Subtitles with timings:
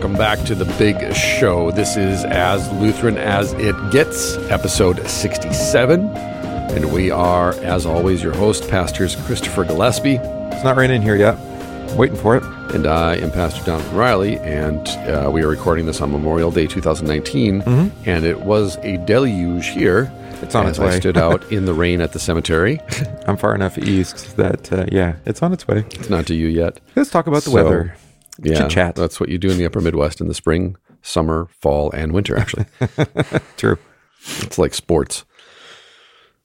[0.00, 1.72] welcome back to the big show.
[1.72, 6.06] This is As Lutheran as It Gets, episode 67.
[6.10, 10.14] And we are, as always, your host, Pastors Christopher Gillespie.
[10.22, 11.36] It's not raining here yet.
[11.96, 12.44] Waiting for it.
[12.76, 16.68] And I am Pastor Jonathan Riley, and uh, we are recording this on Memorial Day
[16.68, 17.62] 2019.
[18.06, 20.12] And it was a deluge here.
[20.42, 21.00] It's on as its I way.
[21.00, 22.80] stood out in the rain at the cemetery.
[23.26, 25.84] I'm far enough east that, uh, yeah, it's on its way.
[25.90, 26.78] It's not to you yet.
[26.94, 27.96] Let's talk about the So, weather.
[28.42, 28.94] Yeah, Chit chat.
[28.94, 32.38] that's what you do in the upper Midwest in the spring, summer, fall, and winter,
[32.38, 32.66] actually.
[33.56, 33.78] True.
[34.40, 35.24] It's like sports.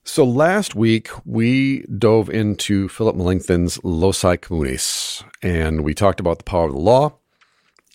[0.04, 6.44] So last week we dove into Philip Melanchthon's Loci Communes, and we talked about the
[6.44, 7.18] power of the law,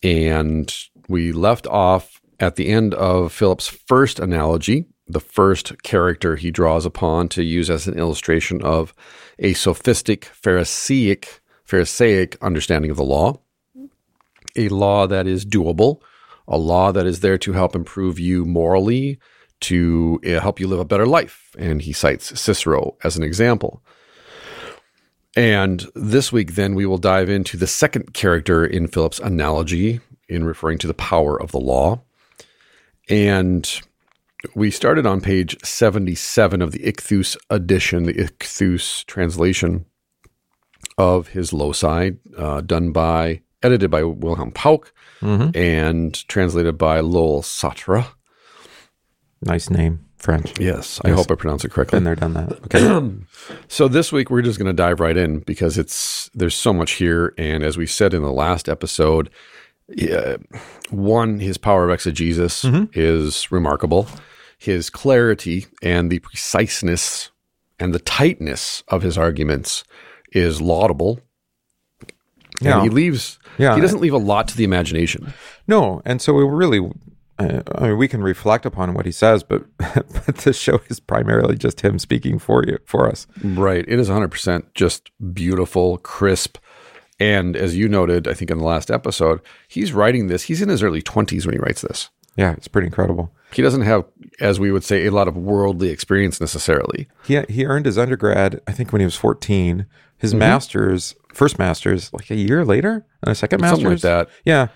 [0.02, 0.74] and
[1.08, 6.86] we left off at the end of Philip's first analogy, the first character he draws
[6.86, 8.94] upon to use as an illustration of
[9.38, 13.40] a sophistic Pharisaic Pharisaic understanding of the law,
[14.60, 16.02] a law that is doable,
[16.48, 19.20] a law that is there to help improve you morally,
[19.62, 21.56] to uh, help you live a better life.
[21.58, 23.82] And he cites Cicero as an example.
[25.36, 30.44] And this week, then, we will dive into the second character in Philip's analogy in
[30.44, 32.02] referring to the power of the law.
[33.10, 33.82] And
[34.56, 39.86] we started on page 77 of the Ichthus edition, the Ichthus translation
[40.98, 45.58] of his loci, uh, done by, edited by Wilhelm Pauck mm-hmm.
[45.58, 48.06] and translated by Lowell Satre.
[49.42, 50.06] Nice name.
[50.18, 50.60] French.
[50.60, 51.96] Yes, I hope I pronounce it correctly.
[51.96, 52.52] Been there, done that.
[52.66, 53.16] Okay.
[53.70, 56.94] So this week we're just going to dive right in because it's there's so much
[56.94, 59.30] here, and as we said in the last episode,
[59.88, 60.38] yeah,
[60.90, 62.86] one his power of exegesis mm-hmm.
[62.94, 64.08] is remarkable.
[64.58, 67.32] His clarity and the preciseness
[67.80, 69.84] and the tightness of his arguments
[70.34, 71.22] is laudable.
[72.60, 72.76] Yeah.
[72.76, 73.40] And he leaves.
[73.58, 73.76] Yeah.
[73.76, 75.34] he doesn't leave a lot to the imagination.
[75.68, 76.80] No, and so we really,
[77.38, 81.00] uh, I mean, we can reflect upon what he says, but but the show is
[81.00, 83.28] primarily just him speaking for you, for us.
[83.44, 83.86] Right.
[83.88, 86.58] It is 100% just beautiful, crisp.
[87.20, 90.44] And as you noted, I think in the last episode, he's writing this.
[90.44, 92.10] He's in his early 20s when he writes this.
[92.38, 93.34] Yeah, it's pretty incredible.
[93.52, 94.06] He doesn't have,
[94.40, 97.10] as we would say, a lot of worldly experience necessarily.
[97.26, 99.86] He he earned his undergrad, I think, when he was 14.
[100.18, 100.40] His Mm-hmm.
[100.40, 103.80] master's, first master's, like a year later, and a second master's.
[103.80, 104.30] Something like that.
[104.46, 104.68] Yeah.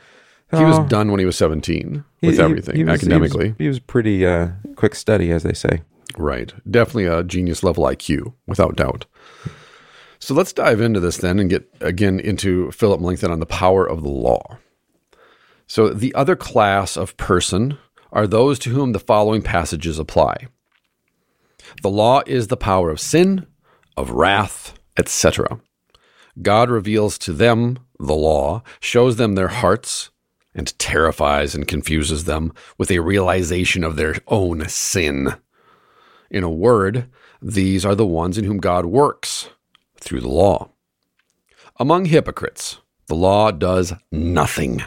[0.56, 0.86] He was Oh.
[0.88, 3.56] done when he was 17 He- with he- everything he was- he was- academically.
[3.58, 5.81] He was, pretty uh, quick study, as they say.
[6.16, 6.53] Right.
[6.69, 9.06] Definitely a genius level IQ, without doubt.
[10.19, 13.84] So let's dive into this then and get again into Philip Melanchthon on the power
[13.90, 14.58] of the law.
[15.66, 17.78] So the other class of person
[18.12, 20.47] are those to whom the following passages apply.
[21.81, 23.47] The law is the power of sin,
[23.97, 25.59] of wrath, etc.
[26.42, 30.10] God reveals to them the law, shows them their hearts,
[30.56, 35.36] and terrifies and confuses them with a realization of their own sin.
[36.30, 37.10] In a word,
[37.42, 39.50] these are the ones in whom God works
[40.00, 40.70] through the law.
[41.78, 44.84] Among hypocrites, the law does nothing,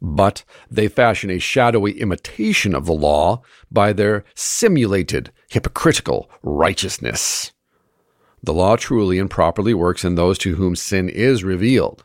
[0.00, 7.51] but they fashion a shadowy imitation of the law by their simulated hypocritical righteousness.
[8.42, 12.04] The law truly and properly works in those to whom sin is revealed,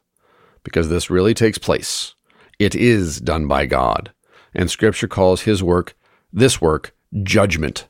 [0.64, 2.14] because this really takes place.
[2.60, 4.12] It is done by God,
[4.54, 5.96] and Scripture calls his work,
[6.32, 6.94] this work,
[7.24, 7.88] judgment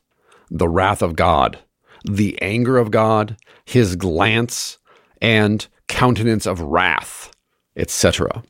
[0.49, 1.59] the wrath of God,
[2.05, 4.77] the anger of God, his glance
[5.21, 7.31] and countenance of wrath,
[7.75, 8.43] etc.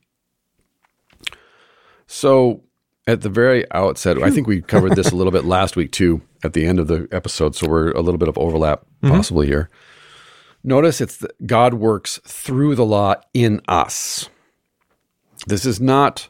[2.07, 2.63] So,
[3.07, 6.21] at the very outset, I think we covered this a little bit last week too,
[6.43, 7.55] at the end of the episode.
[7.55, 9.69] So, we're a little bit of overlap possibly here.
[10.63, 14.29] Notice it's the, God works through the law in us.
[15.45, 16.29] This is not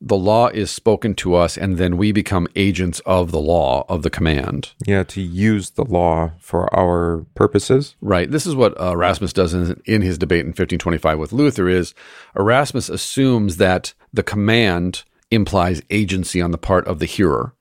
[0.00, 4.02] the law is spoken to us and then we become agents of the law, of
[4.02, 4.72] the command.
[4.86, 7.96] Yeah, to use the law for our purposes.
[8.00, 8.30] Right.
[8.30, 11.94] This is what uh, Erasmus does in, in his debate in 1525 with Luther is
[12.36, 17.54] Erasmus assumes that the command implies agency on the part of the hearer.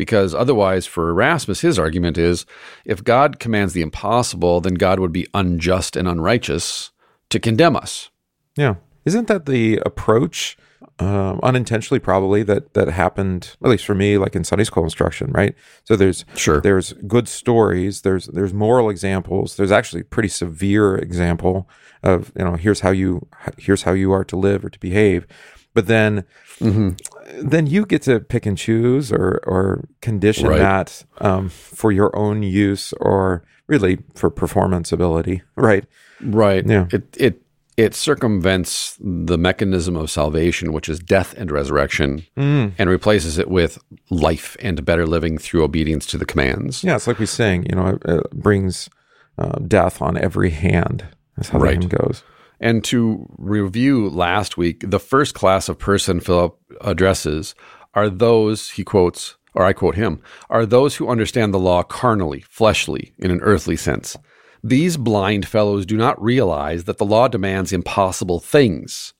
[0.00, 2.46] Because otherwise, for Erasmus, his argument is
[2.86, 6.90] if God commands the impossible, then God would be unjust and unrighteous
[7.28, 8.08] to condemn us.
[8.56, 8.76] Yeah.
[9.04, 10.56] Isn't that the approach,
[11.00, 15.32] um, unintentionally probably, that that happened, at least for me, like in Sunday school instruction,
[15.32, 15.54] right?
[15.84, 16.62] So there's Sure.
[16.62, 21.68] there's good stories, there's there's moral examples, there's actually a pretty severe example
[22.02, 23.26] of, you know, here's how you
[23.58, 25.26] here's how you are to live or to behave.
[25.74, 26.24] But then
[26.60, 30.58] then you get to pick and choose or or condition Right.
[30.58, 35.84] that um, for your own use or really for performance ability, right?
[36.20, 36.66] Right.
[36.66, 36.86] Yeah.
[36.92, 37.42] It it
[37.76, 42.72] it circumvents the mechanism of salvation, which is death and resurrection, Mm.
[42.78, 43.78] and replaces it with
[44.10, 46.84] life and better living through obedience to the commands.
[46.84, 48.90] Yeah, it's like we sing, you know, it, it brings
[49.38, 51.04] uh, death on every hand.
[51.36, 51.80] That's how Right.
[51.80, 52.22] the hymn goes.
[52.60, 57.54] And to review last week, the first class of person Philip addresses
[57.94, 60.20] are those, he quotes, or I quote him,
[60.50, 64.16] are those who understand the law carnally, fleshly, in an earthly sense.
[64.62, 69.14] These blind fellows do not realize that the law demands impossible things,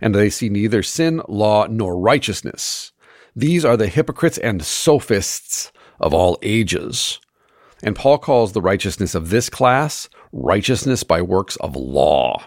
[0.00, 2.90] and they see neither sin, law, nor righteousness.
[3.36, 5.70] These are the hypocrites and sophists
[6.00, 7.20] of all ages.
[7.84, 12.44] And Paul calls the righteousness of this class righteousness by works of law.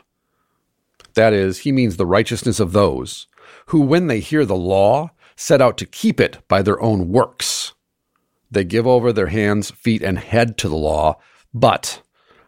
[1.15, 3.27] That is, he means the righteousness of those
[3.67, 7.73] who, when they hear the law, set out to keep it by their own works.
[8.51, 11.19] They give over their hands, feet, and head to the law,
[11.53, 12.01] but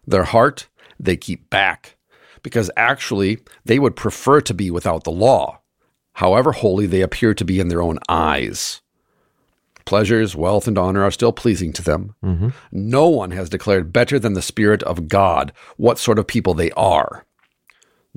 [0.05, 0.67] their heart
[0.99, 1.97] they keep back,
[2.43, 5.59] because actually they would prefer to be without the law,
[6.13, 8.81] however holy they appear to be in their own eyes.
[9.85, 12.15] Pleasures, wealth, and honor are still pleasing to them.
[12.23, 12.49] Mm-hmm.
[12.71, 16.71] No one has declared better than the Spirit of God what sort of people they
[16.71, 17.25] are.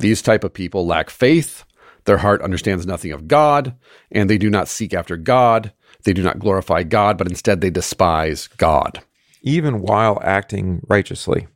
[0.00, 1.64] These type of people lack faith,
[2.04, 3.76] their heart understands nothing of God,
[4.10, 5.72] and they do not seek after God.
[6.04, 9.00] They do not glorify God, but instead they despise God.
[9.42, 11.48] Even while acting righteously.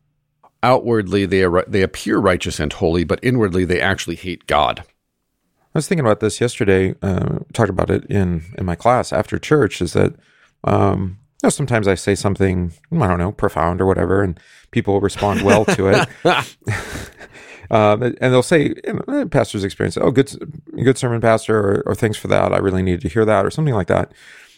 [0.62, 4.84] Outwardly, they, are, they appear righteous and holy, but inwardly, they actually hate God.
[5.74, 6.94] I was thinking about this yesterday.
[7.02, 9.82] Uh, talked about it in in my class after church.
[9.82, 10.14] Is that
[10.62, 14.38] um, you know, sometimes I say something I don't know profound or whatever, and
[14.70, 16.08] people respond well to it.
[17.70, 19.96] um, and they'll say, you "Pastor's experience.
[19.96, 20.30] Oh, good,
[20.82, 22.52] good sermon, pastor, or, or thanks for that.
[22.52, 24.12] I really needed to hear that, or something like that."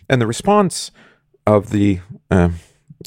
[0.08, 0.90] And the response
[1.46, 2.00] of the
[2.30, 2.50] uh,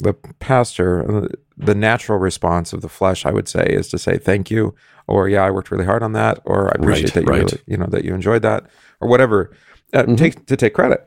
[0.02, 4.16] the pastor, uh, the natural response of the flesh, I would say, is to say
[4.18, 4.74] thank you,
[5.06, 7.52] or yeah, I worked really hard on that, or I appreciate Right, that you right.
[7.52, 8.66] really, you know that you enjoyed that,
[9.00, 9.54] or whatever.
[9.92, 11.06] Uh, Take to take credit.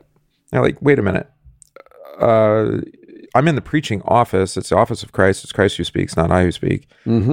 [0.52, 1.28] Now, like, wait a minute.
[2.20, 2.80] Uh,
[3.34, 4.56] I'm in the preaching office.
[4.56, 5.42] It's the office of Christ.
[5.44, 6.88] It's Christ who speaks, not I who speak.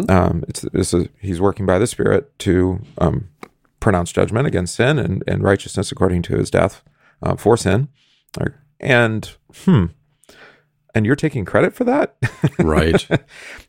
[0.09, 3.29] Um, it's this is he's working by the Spirit to um,
[3.79, 6.83] pronounce judgment against sin and, and righteousness according to his death
[7.21, 7.87] uh, for sin.
[8.79, 9.29] And
[9.65, 9.85] hmm,
[10.95, 12.15] and you're taking credit for that,
[12.59, 13.07] Right.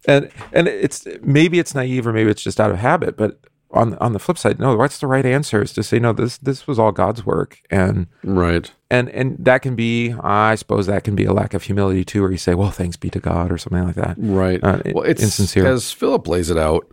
[0.09, 3.17] and and it's maybe it's naive or maybe it's just out of habit.
[3.17, 3.41] But
[3.73, 6.13] on on the flip side, no, what's the right answer is to say no.
[6.13, 8.71] This this was all God's work, and right.
[8.91, 12.23] and and that can be, I suppose, that can be a lack of humility too,
[12.23, 14.17] where you say, well, thanks be to God or something like that.
[14.19, 14.63] Right.
[14.63, 15.67] Uh, well, it's insincere.
[15.67, 16.87] as Philip lays it out.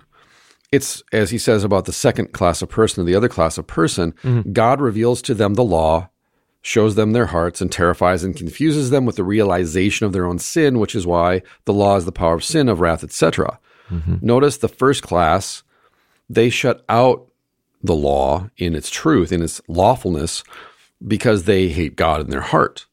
[0.71, 3.65] It's as he says about the second class of person and the other class of
[3.67, 4.13] person.
[4.53, 6.09] God reveals to them the law,
[6.61, 10.37] shows them their hearts, and terrifies and confuses them with the realization of their own
[10.37, 13.59] sin, which is why the law is the power of sin, of wrath, etc.
[14.21, 15.63] Notice the first class;
[16.29, 17.27] they shut out
[17.81, 20.43] the law in its truth, in its lawfulness,
[21.05, 22.85] because they hate God in their heart.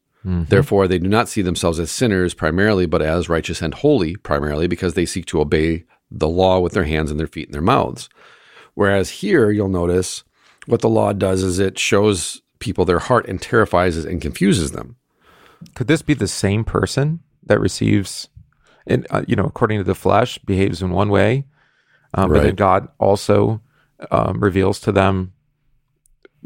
[0.48, 4.66] Therefore, they do not see themselves as sinners primarily, but as righteous and holy primarily,
[4.66, 7.62] because they seek to obey the law with their hands and their feet and their
[7.62, 8.08] mouths.
[8.74, 10.24] Whereas here, you'll notice
[10.66, 14.96] what the law does is it shows people their heart and terrifies and confuses them.
[15.74, 18.28] Could this be the same person that receives,
[18.86, 21.44] and uh, you know, according to the flesh, behaves in one way,
[22.16, 23.60] um, but then God also
[24.10, 25.32] um, reveals to them,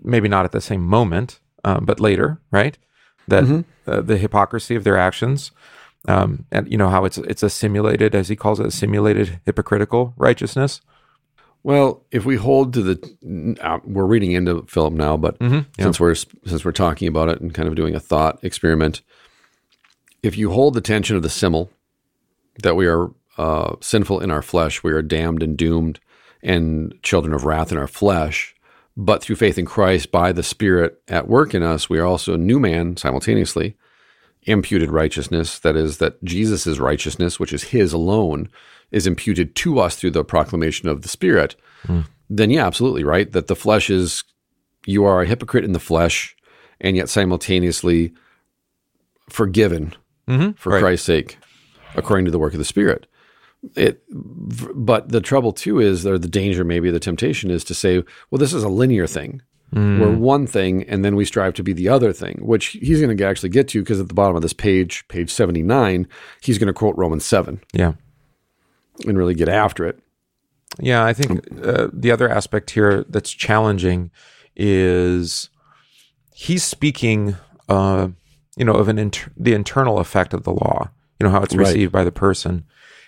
[0.03, 2.77] maybe not at the same moment, um, but later, right?
[3.29, 3.45] That
[3.87, 5.53] uh, the hypocrisy of their actions,
[6.09, 9.41] um, and you know how it's it's a simulated, as he calls it, a simulated
[9.47, 10.81] hypocritical righteousness.
[11.63, 15.37] Well, if we hold to the, uh, we're reading into Philip now, but
[15.79, 19.03] since we're since we're talking about it and kind of doing a thought experiment,
[20.23, 21.71] if you hold the tension of the simile
[22.63, 23.11] that we are
[23.41, 25.99] uh, sinful in our flesh, we are damned and doomed,
[26.43, 28.55] and children of wrath in our flesh,
[28.97, 32.35] but through faith in Christ, by the Spirit at work in us, we are also
[32.35, 33.77] a new man simultaneously,
[34.43, 35.59] imputed righteousness.
[35.59, 38.49] That is, that Jesus' righteousness, which is His alone,
[38.91, 41.57] is imputed to us through the proclamation of the Spirit.
[42.29, 43.31] Then, yeah, absolutely right.
[43.33, 44.23] That the flesh is,
[44.87, 46.37] you are a hypocrite in the flesh,
[46.81, 48.13] and yet simultaneously
[49.29, 49.95] forgiven
[50.57, 50.81] for Right.
[50.81, 51.39] Christ's sake,
[51.95, 53.07] according to the work of the Spirit.
[53.77, 58.03] It, but the trouble too is, or the danger, maybe the temptation is to say,
[58.31, 59.43] well, this is a linear thing.
[59.73, 63.17] We're one thing, and then we strive to be the other thing, which he's going
[63.17, 66.09] to actually get to because at the bottom of this page, page 79,
[66.41, 67.93] he's going to quote Romans 7 Yeah.
[69.07, 70.01] and really get after it.
[70.81, 74.11] Yeah, I think uh, the other aspect here that's challenging
[74.57, 75.51] is
[76.35, 77.37] he's speaking,
[77.69, 78.09] uh,
[78.57, 80.91] you know, of an inter- the internal effect of the law.
[81.21, 81.67] You know how it's Right.
[81.69, 82.65] received by the person,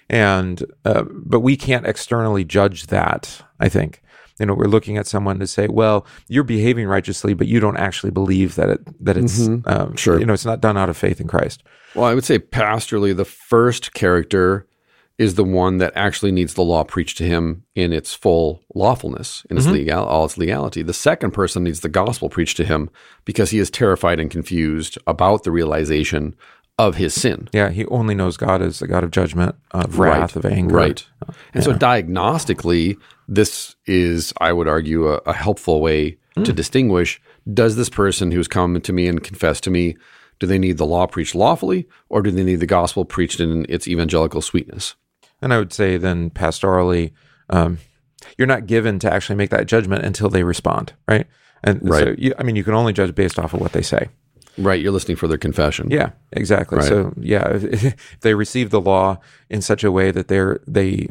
[0.08, 3.42] and uh, but we can't externally judge that.
[3.60, 4.02] I think
[4.40, 7.76] you know we're looking at someone to say, well, you're behaving righteously, but you don't
[7.76, 10.18] actually believe that it that it's um, Sure.
[10.18, 11.62] you know it's not done out of faith in Christ.
[11.94, 14.66] Well, I would say pastorally, the first character
[15.18, 19.44] is the one that actually needs the law preached to him in its full lawfulness,
[19.50, 20.82] in its legal, all its legality.
[20.82, 22.88] The second person needs the gospel preached to him
[23.26, 26.34] because he is terrified and confused about the realization
[26.78, 27.48] of his sin.
[27.52, 30.74] Yeah, he only knows God as a God of judgment, of wrath, of anger.
[30.74, 31.06] Right.
[31.54, 32.96] And so diagnostically,
[33.28, 36.44] this is, I would argue, a, a helpful way Hmm.
[36.44, 37.20] to distinguish
[37.52, 39.96] does this person who's come to me and confessed to me,
[40.38, 43.66] do they need the law preached lawfully or do they need the gospel preached in
[43.68, 44.94] its evangelical sweetness?
[45.42, 47.12] And I would say then pastorally,
[47.50, 47.78] um,
[48.38, 51.26] you're not given to actually make that judgment until they respond, right?
[51.64, 54.08] And so, you, I mean, you can only judge based off of what they say.
[54.58, 54.80] Right.
[54.80, 55.90] You're listening for their confession.
[55.90, 56.78] Yeah, exactly.
[56.78, 56.88] Right.
[56.88, 59.18] So yeah, if, if they receive the law
[59.48, 61.08] in such a way that they're they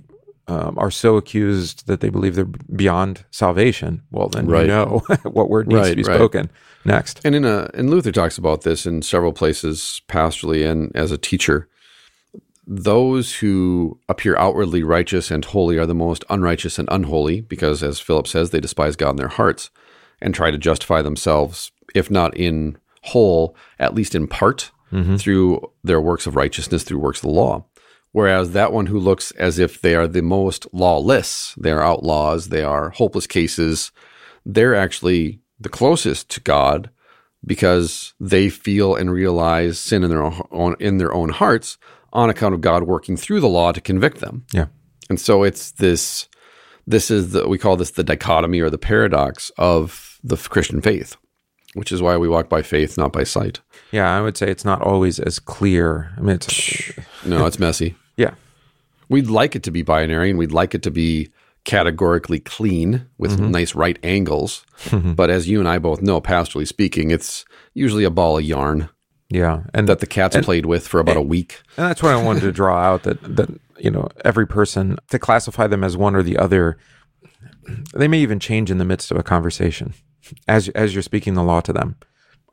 [0.47, 4.61] um, are so accused that they believe they're beyond salvation, well then Right.
[4.61, 6.15] you know what word needs to be right.
[6.15, 6.49] spoken
[6.85, 7.21] next.
[7.23, 11.17] And in a and Luther talks about this in several places pastorally and as a
[11.17, 11.67] teacher.
[12.67, 17.99] Those who appear outwardly righteous and holy are the most unrighteous and unholy, because as
[17.99, 19.71] Philip says, they despise God in their hearts
[20.21, 25.15] and try to justify themselves, if not in whole, at least in part, mm-hmm.
[25.15, 27.65] through their works of righteousness, through works of the law.
[28.11, 32.49] Whereas that one who looks as if they are the most lawless, they are outlaws,
[32.49, 33.91] they are hopeless cases,
[34.45, 36.89] they're actually the closest to God
[37.45, 41.77] because they feel and realize sin in their own in their own hearts
[42.13, 44.45] on account of God working through the law to convict them.
[44.53, 44.67] Yeah.
[45.09, 46.27] And so it's this
[46.85, 51.15] this is the we call this the dichotomy or the paradox of the Christian faith,
[51.73, 53.61] which is why we walk by faith, not by sight.
[53.91, 56.13] Yeah, I would say it's not always as clear.
[56.17, 56.91] I mean, it's
[57.25, 57.95] No, it's messy.
[58.17, 58.35] yeah,
[59.09, 61.29] We'd like it to be binary and we'd like it to be
[61.63, 63.51] categorically clean with mm-hmm.
[63.51, 64.65] nice right angles.
[64.85, 65.13] Mm-hmm.
[65.13, 68.89] but as you and I both know, pastorally speaking, it's usually a ball of yarn
[69.31, 71.61] yeah, and that the cat's played with for about a week.
[71.77, 73.49] And that's what I wanted to draw out that that
[73.79, 76.77] you know every person to classify them as one or the other.
[77.93, 79.93] They may even change in the midst of a conversation
[80.47, 81.95] as as you're speaking the law to them.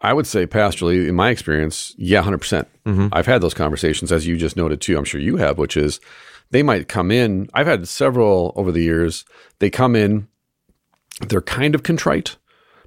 [0.01, 2.39] I would say pastorally, in my experience, yeah, 100%.
[2.41, 3.09] percent Mm-hmm.
[3.13, 4.97] I've had those conversations, as you just noted too.
[4.97, 6.01] I'm sure you have, which is
[6.51, 7.49] they might come in.
[7.53, 9.27] I've had several over the years.
[9.59, 10.27] They come in,
[11.29, 12.37] they're kind of contrite,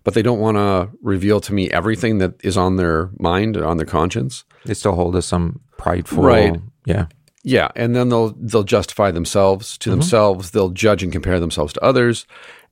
[0.03, 3.65] but they don't want to reveal to me everything that is on their mind or
[3.65, 4.43] on their conscience.
[4.65, 6.59] They still hold us some prideful, Right.
[6.85, 7.05] Yeah,
[7.43, 10.51] Yeah, and then they'll they'll justify themselves to themselves.
[10.51, 12.25] They'll judge and compare themselves to others,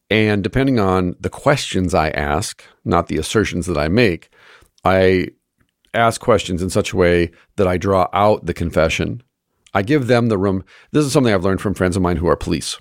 [0.09, 4.29] and depending on the questions I ask, not the assertions that I make,
[4.83, 5.27] I
[5.93, 9.21] ask questions in such a way that I draw out the confession.
[9.73, 10.63] I give them the room.
[10.91, 12.79] This is something I've learned from friends of mine who are police.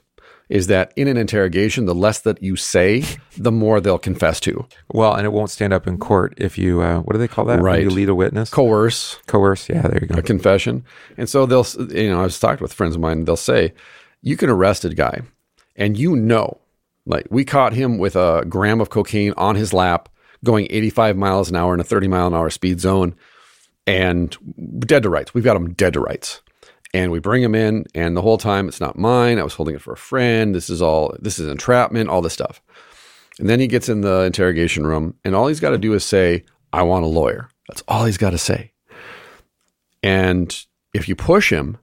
[0.49, 3.05] Is that in an interrogation, the less that you say,
[3.37, 4.67] the more they'll confess to.
[4.95, 7.45] well, and it won't stand up in court if you uh, what do they call
[7.47, 7.57] that?
[7.57, 7.83] When Right.
[7.83, 9.69] you lead a witness, Coerce, coerce.
[9.69, 10.19] Yeah, there you go.
[10.19, 10.85] a confession.
[11.19, 13.75] And so they'll, you know, I've talked with friends of mine, they'll say,
[14.23, 15.21] you can arrest a guy
[15.77, 16.59] and you know,
[17.09, 20.09] like we caught him with a gram of cocaine on his lap
[20.45, 23.17] going 85 miles an hour in a 30 mile an hour speed zone
[23.87, 24.37] and
[24.81, 25.35] dead to rights.
[25.35, 26.43] We've got him dead to rights.
[26.95, 29.39] And we bring him in and the whole time it's not mine.
[29.39, 30.55] I was holding it for a friend.
[30.55, 32.63] This is all, this is entrapment, all this stuff.
[33.39, 36.05] And then he gets in the interrogation room and all he's got to do is
[36.05, 37.49] say, I want a lawyer.
[37.69, 38.73] That's all he's got to say.
[40.03, 40.55] And
[40.95, 41.79] if you push him,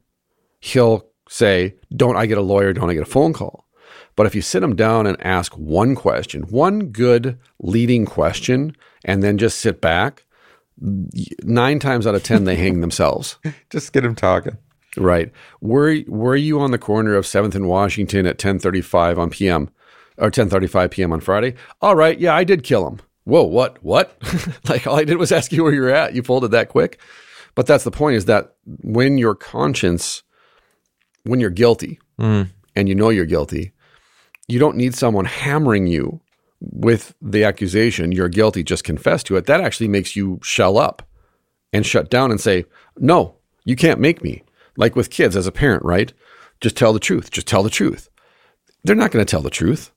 [0.59, 2.73] he'll say, Don't I get a lawyer?
[2.73, 3.64] Don't I get a phone call?
[4.15, 9.21] But if you sit them down and ask one question, one good leading question, and
[9.21, 10.25] then just sit back,
[10.79, 13.37] nine times out of 10, they hang themselves.
[13.69, 14.57] Just get them talking.
[14.97, 15.31] Right.
[15.61, 19.69] Were were you on the corner of 7th and Washington at 10:35 on PM
[20.17, 21.55] or 10:35 PM on Friday?
[21.81, 23.01] All right, yeah, I did kill him.
[23.25, 23.83] Whoa, what?
[23.83, 24.17] What?
[24.69, 26.13] like all I did was ask you where you're at.
[26.13, 26.99] You folded that quick.
[27.55, 30.23] But that's the point is that when your conscience
[31.23, 32.49] when you're guilty mm.
[32.75, 33.73] and you know you're guilty,
[34.47, 36.21] you don't need someone hammering you
[36.61, 39.45] with the accusation you're guilty, just confess to it.
[39.45, 41.03] That actually makes you shell up
[41.73, 42.65] and shut down and say,
[42.97, 43.35] No,
[43.65, 44.43] you can't make me.
[44.77, 46.13] Like with kids as a parent, right?
[46.61, 47.31] Just tell the truth.
[47.31, 48.09] Just tell the truth.
[48.83, 49.91] They're not going to tell the truth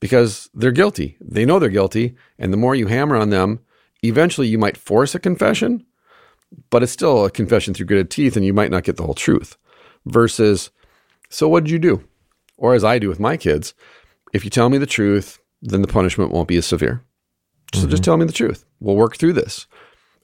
[0.00, 1.16] because they're guilty.
[1.20, 2.16] They know they're guilty.
[2.38, 3.60] And the more you hammer on them,
[4.02, 5.86] eventually you might force a confession,
[6.70, 9.14] but it's still a confession through gritted teeth and you might not get the whole
[9.14, 9.56] truth.
[10.06, 10.70] Versus,
[11.30, 12.04] so what did you do?
[12.62, 13.74] Or as I do with my kids,
[14.32, 17.02] if you tell me the truth, then the punishment won't be as severe.
[17.74, 18.02] So just mm-hmm.
[18.02, 18.64] tell me the truth.
[18.78, 19.66] We'll work through this.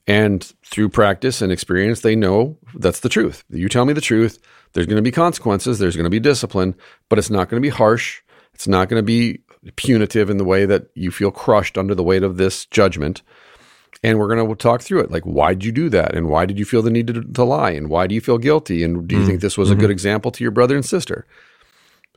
[0.07, 3.43] And through practice and experience, they know that's the truth.
[3.49, 4.39] You tell me the truth,
[4.71, 6.75] there's going to be consequences, there's going to be discipline,
[7.09, 8.21] but it's not going to be harsh.
[8.53, 9.41] It's not going to be
[9.75, 13.21] punitive in the way that you feel crushed under the weight of this judgment.
[14.01, 15.11] And we're going to talk through it.
[15.11, 16.15] Like, why did you do that?
[16.15, 17.71] And why did you feel the need to, to lie?
[17.71, 18.81] And why do you feel guilty?
[18.85, 19.27] And do you mm.
[19.27, 19.91] think this was a good mm-hmm.
[19.91, 21.25] example to your brother and sister?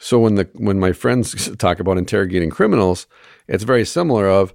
[0.03, 3.07] So when the when my friends talk about interrogating criminals,
[3.47, 4.29] it's very similar.
[4.29, 4.53] Of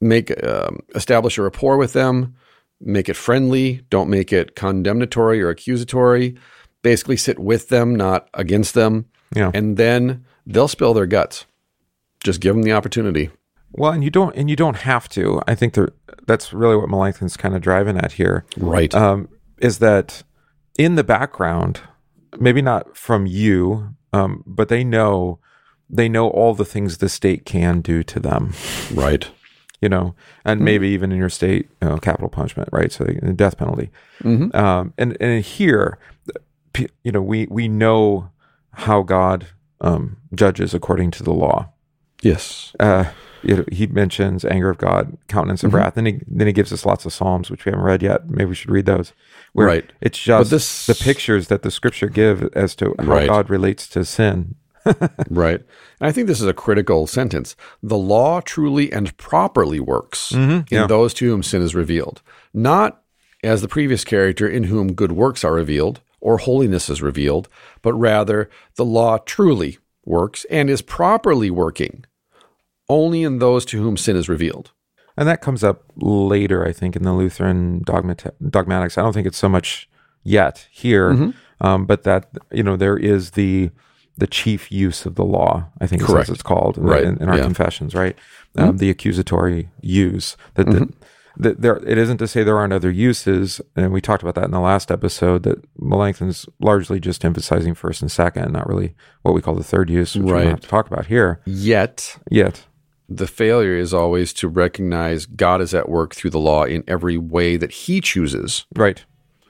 [0.00, 2.36] make um, establish a rapport with them,
[2.80, 3.82] make it friendly.
[3.90, 6.36] Don't make it condemnatory or accusatory.
[6.82, 9.06] Basically, sit with them, not against them.
[9.34, 9.50] Yeah.
[9.52, 11.44] And then they'll spill their guts.
[12.22, 13.30] Just give them the opportunity.
[13.72, 15.42] Well, and you don't and you don't have to.
[15.48, 15.76] I think
[16.28, 18.44] that's really what Melanchthon's kind of driving at here.
[18.56, 18.94] Right.
[18.94, 19.28] Um,
[19.58, 20.22] is that
[20.78, 21.80] in the background,
[22.38, 25.38] maybe not from you, um, but they know
[25.88, 28.52] they know all the things the state can do to them.
[28.94, 29.28] right.
[29.80, 30.14] You know,
[30.44, 32.92] and maybe even in your state, you know, capital punishment, right?
[32.92, 33.90] So the death penalty.
[34.22, 34.56] Mm-hmm.
[34.56, 35.98] Um, and and here,
[37.02, 38.30] you know, we we know
[38.74, 39.48] how God
[39.80, 41.70] um, judges according to the law.
[42.22, 42.76] Yes.
[42.78, 43.06] uh,
[43.42, 45.76] you know, he mentions anger of God, countenance of Mm-hmm.
[45.76, 45.94] wrath.
[45.94, 48.28] Then he then he gives us lots of psalms which we haven't read yet.
[48.30, 49.12] Maybe we should read those.
[49.52, 49.92] Where Right.
[50.00, 53.28] It's just this- the pictures that the scripture give as to how Right.
[53.28, 54.54] God relates to sin.
[55.30, 55.60] Right.
[56.00, 57.54] And I think this is a critical sentence.
[57.82, 60.86] The law truly and properly works in yeah.
[60.88, 62.20] those to whom sin is revealed,
[62.52, 63.02] not
[63.44, 67.48] as the previous character in whom good works are revealed or holiness is revealed,
[67.82, 72.04] but rather the law truly works and is properly working
[72.92, 74.70] only in those to whom sin is revealed.
[75.16, 78.96] And that comes up later, I think, in the Lutheran dogmat- dogmatics.
[78.96, 79.88] I don't think it's so much
[80.22, 81.66] yet here, Mm-hmm.
[81.66, 82.22] um, but that
[82.58, 83.70] you know there is the
[84.18, 85.52] the chief use of the law.
[85.80, 86.28] I think Correct.
[86.28, 87.02] as it's called in, Right.
[87.04, 87.40] in, in our Yeah.
[87.40, 87.46] Mm-hmm.
[87.54, 88.16] confessions, right?
[88.56, 90.36] Um, the accusatory use.
[90.54, 90.88] That, that,
[91.38, 94.44] that there, it isn't to say there aren't other uses, and we talked about that
[94.44, 95.42] in the last episode.
[95.44, 99.88] That Melanchthon's largely just emphasizing first and second, not really what we call the third
[99.88, 100.42] use, which we Right.
[100.42, 102.64] don't have to talk about here Yet, yet.
[103.18, 107.18] The failure is always to recognize God is at work through the law in every
[107.18, 109.04] way that He chooses Right.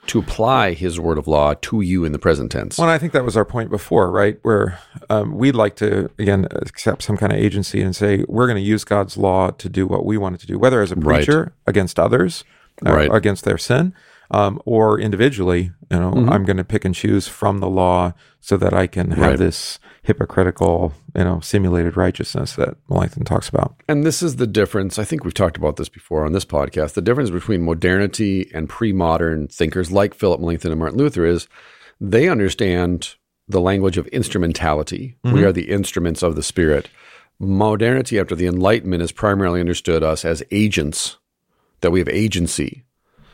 [0.06, 2.78] to apply His word of law to you in the present tense.
[2.78, 4.38] Well, I think that was our point before, right?
[4.42, 4.78] Where
[5.10, 8.62] um, we'd like to again accept some kind of agency and say we're going to
[8.62, 11.16] use God's law to do what we want it to do, whether as a Right.
[11.24, 12.44] preacher against others,
[12.86, 13.10] uh, Right.
[13.12, 13.94] against their sin,
[14.30, 15.72] um, or individually.
[15.90, 19.10] You know, I'm going to pick and choose from the law so that I can
[19.10, 19.22] have Mm-hmm.
[19.30, 19.38] Right.
[19.38, 23.76] this hypocritical, you know, simulated righteousness that Melanchthon talks about.
[23.88, 24.98] And this is the difference.
[24.98, 26.94] I think we've talked about this before on this podcast.
[26.94, 31.46] The difference between modernity and pre modern thinkers like Philip Melanchthon and Martin Luther is
[32.00, 33.14] they understand
[33.48, 35.16] the language of instrumentality.
[35.22, 35.44] We mm-hmm.
[35.44, 36.88] are the instruments of the Spirit.
[37.38, 41.18] Modernity, after the Enlightenment, has primarily understood us as agents,
[41.80, 42.84] that we have agency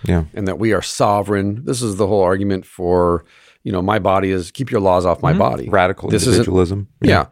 [0.04, 0.24] Yeah.
[0.34, 1.64] and that we are sovereign.
[1.64, 3.24] This is the whole argument for,
[3.64, 5.68] you know, my body is keep your laws off my body.
[5.68, 6.88] Radical This individualism.
[7.00, 7.26] Yeah.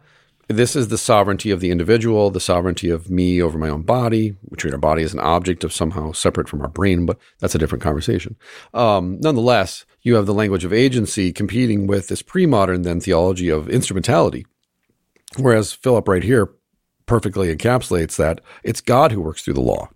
[0.49, 4.37] This is the sovereignty of the individual, the sovereignty of me over my own body.
[4.49, 7.53] We treat our body as an object of somehow separate from our brain, but that's
[7.53, 8.37] a different conversation.
[8.73, 13.49] Um, nonetheless, you have the language of agency competing with this pre modern then theology
[13.49, 14.45] of instrumentality.
[15.35, 16.53] Whereas Philip right here
[17.07, 19.89] perfectly encapsulates that it's God who works through the law.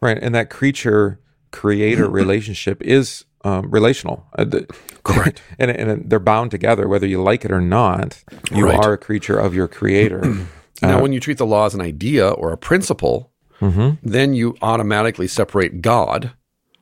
[0.00, 0.18] Right.
[0.20, 1.20] And that creature
[1.50, 4.26] creator relationship is um, relational.
[4.38, 4.66] Uh, the-
[5.04, 5.40] Correct.
[5.58, 8.22] and, and they're bound together, whether you like it or not.
[8.52, 8.78] You Right.
[8.84, 10.22] are a creature of your creator.
[10.80, 15.26] Now, when you treat the law as an idea or a principle, then you automatically
[15.26, 16.30] separate God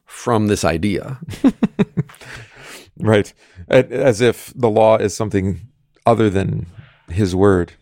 [0.05, 1.19] from this idea.
[2.99, 3.33] right.
[3.69, 5.61] As if the law is something
[6.05, 6.67] other than
[7.09, 7.73] his word.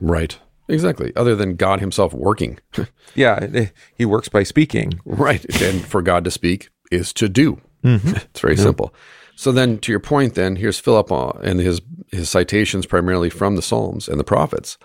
[0.00, 0.38] Right.
[0.68, 1.12] Exactly.
[1.16, 2.58] Other than God himself working.
[3.16, 3.66] Yeah.
[3.96, 5.00] He works by speaking.
[5.04, 5.44] right.
[5.62, 7.60] And for God to speak is to do.
[8.24, 8.94] it's very simple.
[9.36, 13.56] So then to your point then, here's Philip uh, and his his citations primarily from
[13.56, 14.78] the Psalms and the prophets.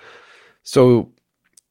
[0.64, 1.12] So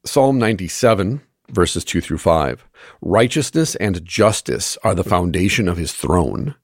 [0.05, 2.67] Psalm 97 verses 2 through 5.
[3.01, 6.55] Righteousness and justice are the foundation of his throne.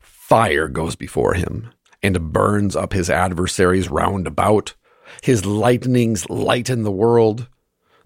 [0.00, 1.70] Fire goes before him
[2.02, 4.74] and burns up his adversaries round about.
[5.22, 7.48] His lightnings lighten the world.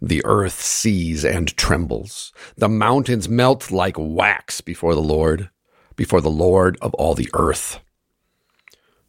[0.02, 2.32] The earth sees and trembles.
[2.56, 5.50] The mountains melt like wax before the Lord,
[5.96, 7.80] before the Lord of all the earth.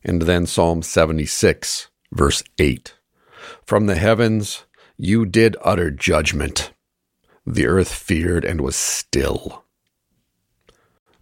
[0.03, 2.95] And then Psalm 76, verse 8.
[3.65, 4.65] From the heavens
[4.97, 6.73] you did utter judgment.
[7.45, 9.63] The earth feared and was still.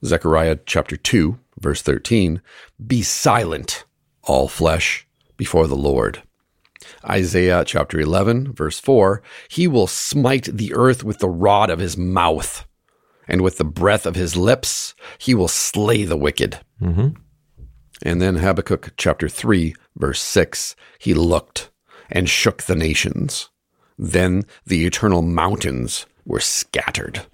[0.03, 2.41] Zechariah chapter 2, verse 13.
[2.85, 3.85] Be silent,
[4.23, 6.23] all flesh, before the Lord.
[7.07, 11.97] Isaiah chapter 11, verse 4 He will smite the earth with the rod of his
[11.97, 12.65] mouth,
[13.27, 16.59] and with the breath of his lips, he will slay the wicked.
[18.03, 21.71] And then Habakkuk chapter 3, verse 6 He looked
[22.11, 23.49] and shook the nations.
[23.97, 27.25] Then the eternal mountains were scattered.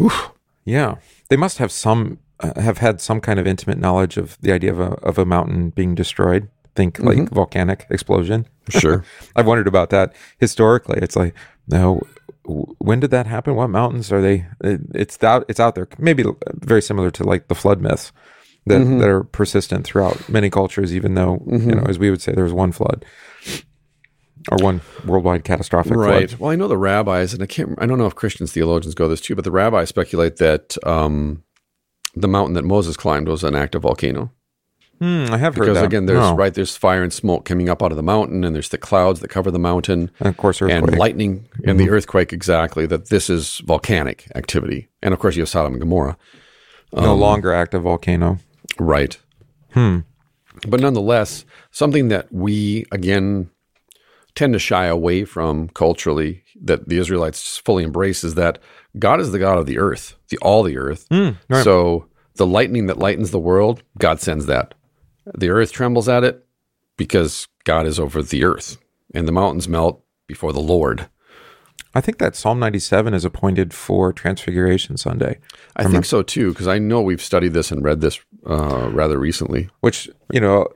[0.00, 0.30] Oof.
[0.64, 0.96] Yeah,
[1.28, 4.70] they must have some uh, have had some kind of intimate knowledge of the idea
[4.70, 6.48] of a of a mountain being destroyed.
[6.76, 8.46] Think like volcanic explosion.
[8.68, 9.04] Sure.
[9.36, 10.98] I've wondered about that historically.
[11.02, 11.34] It's like,
[11.66, 12.02] no,
[12.48, 13.54] when did that happen?
[13.54, 14.46] What mountains are they?
[14.64, 15.44] Uh, it's out.
[15.48, 15.88] It's out there.
[15.98, 18.12] Maybe very similar to like the flood myths
[18.66, 18.98] that mm-hmm.
[18.98, 20.94] that are persistent throughout many cultures.
[20.94, 21.70] Even though you mm-hmm.
[21.70, 23.04] know, as we would say, there was one flood
[24.50, 26.30] or one worldwide catastrophic Right.
[26.30, 26.40] flood.
[26.40, 27.74] Well, I know the rabbis, and I can't.
[27.78, 31.44] I don't know if Christians theologians go this too, but the rabbis speculate that um,
[32.14, 34.32] the mountain that Moses climbed was an active volcano.
[34.98, 35.84] Hmm, I have heard Because that.
[35.84, 36.34] again, there's Oh.
[36.34, 39.20] right there's fire and smoke coming up out of the mountain, and there's the clouds
[39.20, 40.78] that cover the mountain, and of course, earthquake.
[40.82, 40.88] Mm-hmm.
[40.90, 42.32] and lightning and the earthquake.
[42.32, 46.16] Exactly that this is volcanic activity, and of course you have Sodom and Gomorrah.
[46.92, 48.38] no um, longer active volcano.
[48.78, 49.18] Right.
[49.72, 49.98] Hmm.
[50.66, 53.50] But nonetheless, something that we, again,
[54.34, 58.58] tend to shy away from culturally, that the Israelites fully embrace, is that
[58.98, 61.06] God is the God of the earth, the all the earth.
[61.10, 61.62] Hmm, right.
[61.62, 62.06] So
[62.36, 64.74] the lightning that lightens the world, God sends that.
[65.36, 66.44] The earth trembles at it
[66.96, 68.78] because God is over the earth,
[69.14, 71.08] and the mountains melt before the Lord.
[71.94, 75.38] I think that Psalm 97 is appointed for Transfiguration Sunday,
[75.74, 79.18] I think so too, because I know we've studied this and read this uh, rather
[79.18, 79.68] recently.
[79.80, 80.68] which, you know,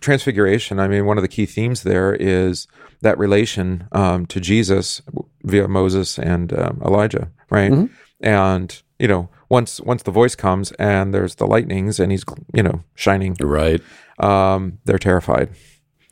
[0.00, 2.68] Transfiguration, I mean, one of the key themes there is
[3.02, 5.02] that relation um, to Jesus
[5.42, 7.72] via Moses and um, Elijah, right?
[7.72, 7.94] Mm-hmm.
[8.20, 12.62] And, you know, once once the voice comes and there's the lightnings and he's, you
[12.62, 13.82] know, shining, Right.
[14.18, 15.50] um, they're terrified.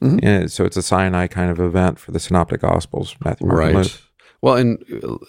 [0.02, 0.18] Mm-hmm.
[0.22, 3.74] And so it's a Sinai kind of event for the Synoptic Gospels, Matthew, Mark, Luke.
[3.74, 4.00] Right.
[4.42, 4.84] Well, and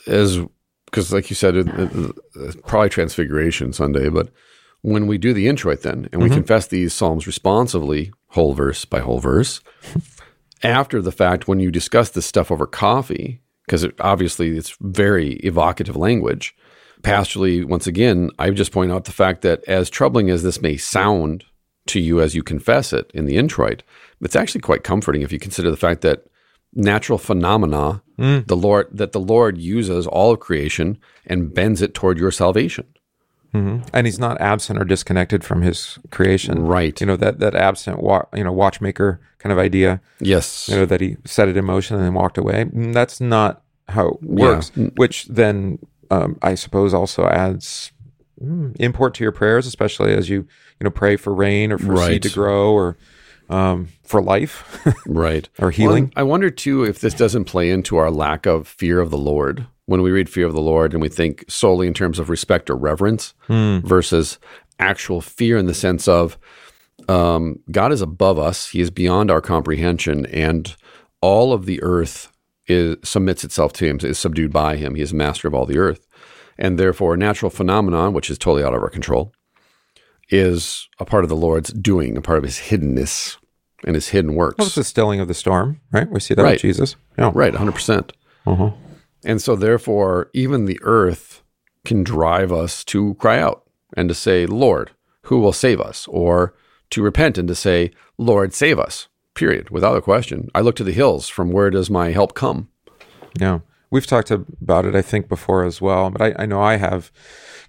[0.06, 0.40] as
[0.86, 4.30] because like you said, it, it, it's probably Transfiguration Sunday, but
[4.82, 9.00] when we do the introit then and we confess these psalms responsively, whole verse by
[9.00, 9.62] whole verse,
[10.64, 15.34] after the fact, when you discuss this stuff over coffee, because it, obviously it's very
[15.38, 16.56] evocative language.
[17.04, 20.78] Pastorally, once again, I just point out the fact that as troubling as this may
[20.78, 21.46] sound
[21.88, 23.84] to you as you confess it in the introit,
[24.22, 26.26] it's actually quite comforting if you consider the fact that
[26.74, 32.18] natural phenomena, the Lord that the Lord uses all of creation and bends it toward
[32.20, 32.86] your salvation.
[33.54, 36.62] and he's not absent or disconnected from his creation.
[36.68, 37.00] Right.
[37.02, 40.02] You know that that absent, wa- you know, watchmaker kind of idea.
[40.20, 40.68] Yes.
[40.70, 42.66] You know that he set it in motion and then walked away.
[42.66, 44.72] Mm, That's not how it works.
[44.98, 45.80] Which then,
[46.10, 47.92] um, I suppose, also adds
[48.42, 50.48] mm, import to your prayers, especially as you
[50.80, 52.14] you know pray for rain or for Right.
[52.14, 52.98] seed to grow or
[53.50, 55.50] um, for life Right.
[55.60, 56.06] or healing.
[56.06, 59.18] Well, I wonder too if this doesn't play into our lack of fear of the
[59.18, 59.66] Lord.
[59.88, 62.70] When we read fear of the Lord and we think solely in terms of respect
[62.70, 64.38] or reverence versus
[64.78, 66.38] actual fear in the sense of
[67.08, 70.76] um, God is above us, He is beyond our comprehension, and
[71.22, 72.32] all of the earth
[72.70, 74.96] is, submits itself to Him, is subdued by Him.
[74.96, 76.08] He is master of all the earth.
[76.58, 79.34] And therefore, a natural phenomenon, which is totally out of our control,
[80.30, 83.38] is a part of the Lord's doing, a part of His hiddenness
[83.86, 84.58] and His hidden works.
[84.58, 86.10] well, it's the stilling of the storm, right?
[86.10, 86.52] We see that Right.
[86.54, 86.96] with Jesus.
[87.18, 87.32] Yeah.
[87.34, 88.12] Right, 100%.
[88.46, 88.72] Uh-huh.
[89.26, 91.42] And so, therefore, even the earth
[91.86, 93.64] can drive us to cry out
[93.96, 94.92] and to say, Lord,
[95.24, 96.08] who will save us?
[96.10, 96.54] Or
[96.92, 100.50] to repent and to say, Lord, save us, period, without a question.
[100.54, 101.30] I look to the hills.
[101.30, 102.70] From where does my help come?
[103.40, 103.60] Yeah.
[103.92, 106.10] We've talked about it, I think, before as well.
[106.12, 107.12] But I, I know I have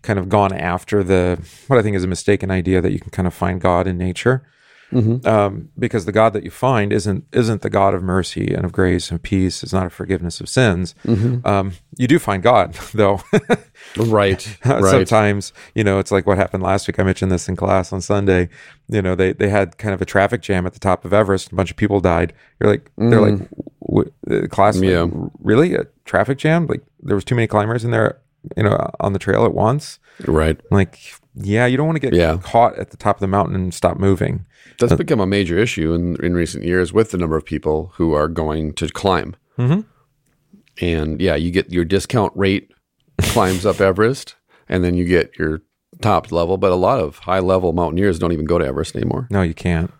[0.03, 3.11] kind of gone after the what I think is a mistaken idea that you can
[3.11, 4.47] kind of find God in nature.
[4.93, 5.27] Mm-hmm.
[5.27, 8.73] Um, because the God that you find isn't isn't the God of mercy and of
[8.73, 9.63] grace and peace.
[9.63, 10.95] It's not a forgiveness of sins.
[11.05, 11.47] Mm-hmm.
[11.47, 13.21] Um, you do find God though.
[13.97, 14.91] Right, uh, right.
[14.91, 16.99] Sometimes you know it's like what happened last week.
[16.99, 18.49] I mentioned this in class on Sunday.
[18.89, 21.53] You know they they had kind of a traffic jam at the top of Everest.
[21.53, 22.33] A bunch of people died.
[22.59, 23.49] You're like they're like mm.
[23.87, 24.77] w- w- uh, class.
[24.77, 25.07] like, Yeah.
[25.41, 26.67] really a traffic jam?
[26.67, 28.19] Like there was too many climbers in there.
[28.57, 29.99] You know on the trail at once.
[30.27, 30.61] Right.
[30.71, 30.99] Like
[31.35, 32.39] yeah, you don't want to get Yeah.
[32.43, 34.47] caught at the top of the mountain and stop moving.
[34.79, 38.15] That's become a major issue in, in recent years with the number of people who
[38.15, 39.37] are going to climb.
[39.59, 39.85] Mhm.
[40.81, 42.71] And yeah, you get your discount rate
[43.21, 44.37] climbs up Everest,
[44.69, 45.63] and then you get your
[46.01, 46.57] top level.
[46.57, 49.29] But a lot of high level mountaineers don't even go to Everest anymore.
[49.31, 49.93] No, you can't.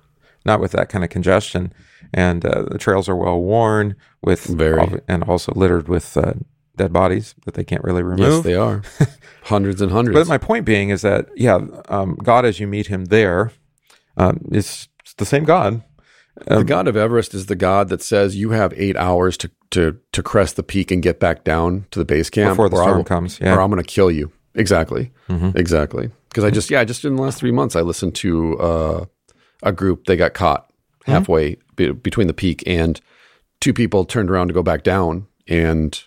[0.47, 1.73] Not with that kind of congestion.
[2.15, 5.01] And uh, the trails are well worn with Very.
[5.07, 6.33] and also littered with uh,
[6.81, 8.21] dead bodies that they can't really remove.
[8.37, 8.83] Yes, they are.
[9.45, 10.19] hundreds and hundreds.
[10.19, 13.53] But my point being is that yeah, um, God as you meet Him there
[14.17, 14.89] um, is
[15.19, 15.83] the same God.
[16.47, 19.99] the god of Everest is the god that says you have eight hours to, to,
[20.13, 22.97] to crest the peak and get back down to the base camp Before the storm
[22.99, 23.55] will- comes, yeah.
[23.55, 24.33] or I'm going to kill you.
[24.55, 25.11] Exactly.
[25.29, 25.57] Mm-hmm.
[25.57, 26.11] Exactly.
[26.29, 29.05] Because I just, yeah, just in the last three months, I listened to uh,
[29.63, 30.07] a group.
[30.07, 30.67] They got caught
[31.01, 31.13] Mm-hmm.
[31.13, 33.01] halfway be, between the peak and
[33.61, 36.03] two people turned around to go back down and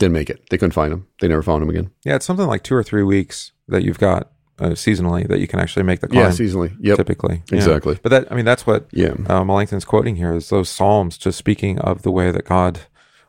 [0.00, 0.42] didn't make it.
[0.50, 1.06] They couldn't find him.
[1.20, 1.90] They never found him again.
[2.04, 5.46] Yeah, it's something like two or three weeks that you've got uh, seasonally that you
[5.46, 6.20] can actually make the climb.
[6.24, 6.76] Yeah, seasonally.
[6.80, 6.96] Yep.
[6.96, 7.42] typically.
[7.50, 7.56] Yeah.
[7.56, 7.98] Exactly.
[8.02, 9.14] But that I mean that's what Yeah.
[9.28, 12.80] uh, Melanchthon's quoting here is those psalms just speaking of the way that God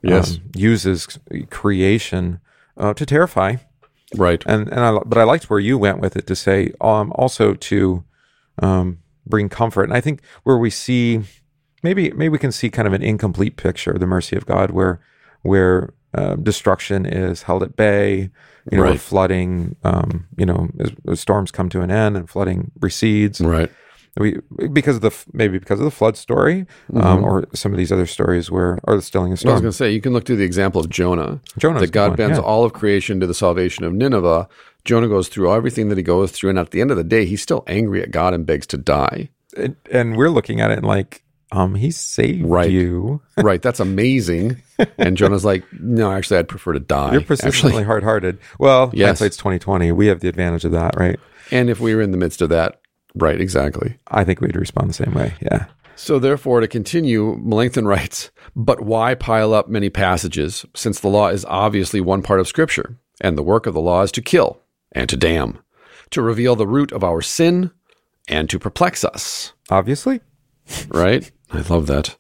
[0.04, 0.36] Yes.
[0.38, 1.20] um, uses
[1.52, 2.40] creation
[2.78, 3.58] uh, to terrify
[4.16, 4.44] Right.
[4.46, 7.54] and and I but I liked where you went with it to say um also
[7.54, 8.04] to
[8.62, 11.22] um bring comfort and I think where we see
[11.84, 14.72] maybe maybe we can see kind of an incomplete picture of the mercy of God
[14.72, 15.00] where
[15.44, 18.30] where uh, destruction is held at bay
[18.72, 19.00] you know Right.
[19.00, 23.72] flooding um you know as, as storms come to an end and flooding recedes Right.
[24.20, 24.40] we
[24.74, 28.06] because of the maybe because of the flood story um, or some of these other
[28.06, 29.50] stories where or the stilling of Mm-hmm.
[29.50, 31.40] I was going to say, you can look through the example of Jonah.
[31.58, 32.44] Jonah that God bends yeah.
[32.44, 34.48] all of creation to the salvation of Nineveh.
[34.84, 37.26] Jonah goes through everything that he goes through, and at the end of the day,
[37.26, 39.30] he's still angry at God and begs to die.
[39.56, 42.70] and, and we're looking at it and like um he saved Right.
[42.72, 44.62] you right, that's amazing.
[44.98, 47.14] And Jonah's like, no, actually, I'd prefer to die.
[47.14, 47.84] You're persistently actually.
[47.84, 48.40] hard-hearted.
[48.60, 49.08] Well, Yes.
[49.20, 49.92] hindsight's twenty twenty.
[49.92, 51.20] We have the advantage of that, right?
[51.52, 52.80] And if we were in the midst of that,
[53.16, 53.98] right, exactly.
[54.08, 55.34] I think we'd respond the same way.
[55.42, 55.66] Yeah.
[55.96, 61.28] So, therefore, to continue, Melanchthon writes, But why pile up many passages, since the law
[61.28, 64.62] is obviously one part of Scripture, and the work of the law is to kill
[64.94, 65.60] and to damn,
[66.10, 67.70] to reveal the root of our sin
[68.28, 69.54] and to perplex us?
[69.70, 70.22] Obviously.
[70.88, 71.30] Right?
[71.52, 72.18] I love that.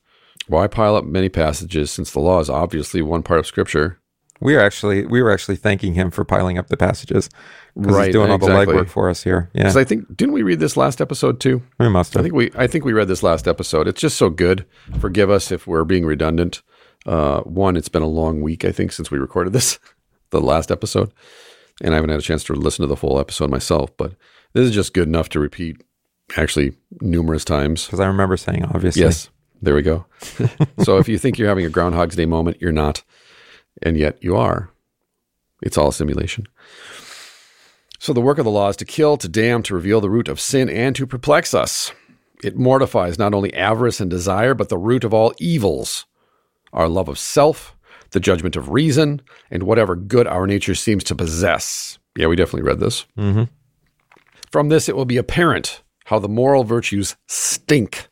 [0.51, 3.99] Why pile up many passages, since the law is obviously one part of Scripture?
[4.41, 7.29] We are actually we were actually thanking him for piling up the passages.
[7.73, 8.65] Because Right, he's doing all exactly.
[8.65, 9.49] the legwork for us here.
[9.53, 9.61] Yeah.
[9.61, 11.61] Because I think, didn't we read this last episode too?
[11.79, 12.21] we must Have.
[12.21, 13.87] I think we I think we read this last episode.
[13.87, 14.65] It's just so good.
[14.99, 16.63] Forgive us if we're being redundant.
[17.05, 19.79] Uh, one, it's been a long week, I think, since we recorded this,
[20.31, 21.13] the last episode,
[21.81, 23.95] and I haven't had a chance to listen to the full episode myself.
[23.95, 24.15] But
[24.51, 25.81] this is just good enough to repeat,
[26.35, 27.85] actually, numerous times.
[27.85, 29.03] Because I remember saying obviously.
[29.03, 29.29] Yes,
[29.61, 30.05] there we go.
[30.83, 33.03] so if you think you're having a Groundhog's Day moment, you're not,
[33.81, 34.69] and yet you are.
[35.61, 36.47] It's all a simulation.
[37.99, 40.27] So the work of the law is to kill, to damn, to reveal the root
[40.27, 41.91] of sin, and to perplex us.
[42.43, 46.05] It mortifies not only avarice and desire, but the root of all evils
[46.73, 47.75] our love of self,
[48.11, 51.99] the judgment of reason, and whatever good our nature seems to possess.
[52.15, 53.05] Yeah, we definitely read this.
[53.17, 53.49] Mhm.
[54.51, 58.07] From this, it will be apparent how the moral virtues stink,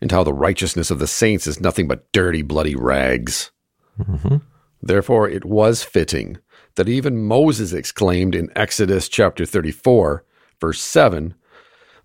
[0.00, 3.50] and how the righteousness of the saints is nothing but dirty, bloody rags.
[3.98, 4.36] Mm-hmm.
[4.82, 6.38] Therefore, it was fitting
[6.76, 10.24] that even Moses exclaimed in Exodus chapter 34,
[10.60, 11.34] verse 7,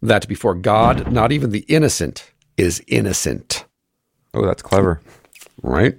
[0.02, 3.66] that before God, not even the innocent is innocent.
[4.34, 5.02] Oh, that's clever.
[5.62, 5.98] Right?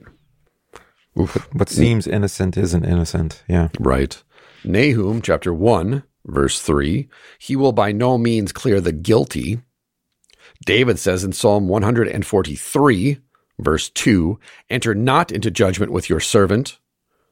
[1.18, 1.34] Oof.
[1.52, 3.44] What seems innocent isn't innocent.
[3.48, 3.68] Yeah.
[3.78, 4.20] Right.
[4.64, 9.60] Nahum chapter 1, verse 3 He will by no means clear the guilty.
[10.64, 13.18] David says in Psalm 143,
[13.58, 14.38] verse 2
[14.70, 16.78] Enter not into judgment with your servant.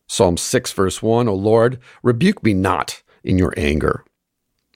[0.06, 4.04] Psalm 6, verse 1 O Lord, rebuke me not in your anger.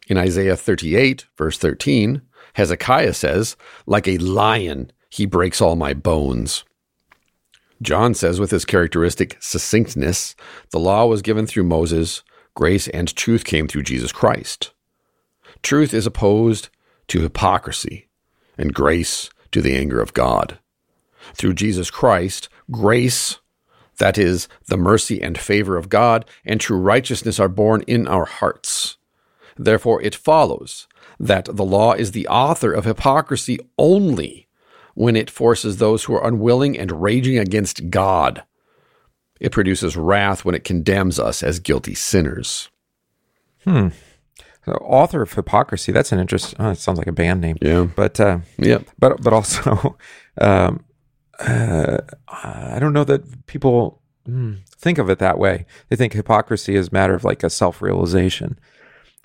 [0.08, 2.22] In Isaiah 38, verse 13,
[2.54, 3.56] Hezekiah says,
[3.86, 6.64] Like a lion, he breaks all my bones.
[7.82, 10.34] John says, with his characteristic succinctness,
[10.70, 12.22] the law was given through Moses,
[12.54, 14.72] grace and truth came through Jesus Christ.
[15.62, 16.70] Truth is opposed
[17.08, 18.05] to hypocrisy,
[18.58, 20.58] and grace to the anger of God.
[21.34, 23.38] Through Jesus Christ, grace,
[23.98, 28.24] that is, the mercy and favor of God, and true righteousness are born in our
[28.24, 28.98] hearts.
[29.56, 30.86] Therefore, it follows
[31.18, 34.48] that the law is the author of hypocrisy only
[34.94, 38.42] when it forces those who are unwilling and raging against God.
[39.40, 42.70] It produces wrath when it condemns us as guilty sinners.
[43.64, 43.90] So,
[44.74, 45.92] author of hypocrisy.
[45.92, 46.54] That's an interest.
[46.58, 47.56] Oh, it sounds like a band name.
[47.62, 47.84] Yeah.
[47.84, 48.88] But uh, Yep.
[48.98, 49.96] but but also,
[50.40, 50.84] um,
[51.38, 51.98] uh,
[52.28, 55.66] I don't know that people mm, think of it that way.
[55.88, 58.58] They think hypocrisy is a matter of like a self realization.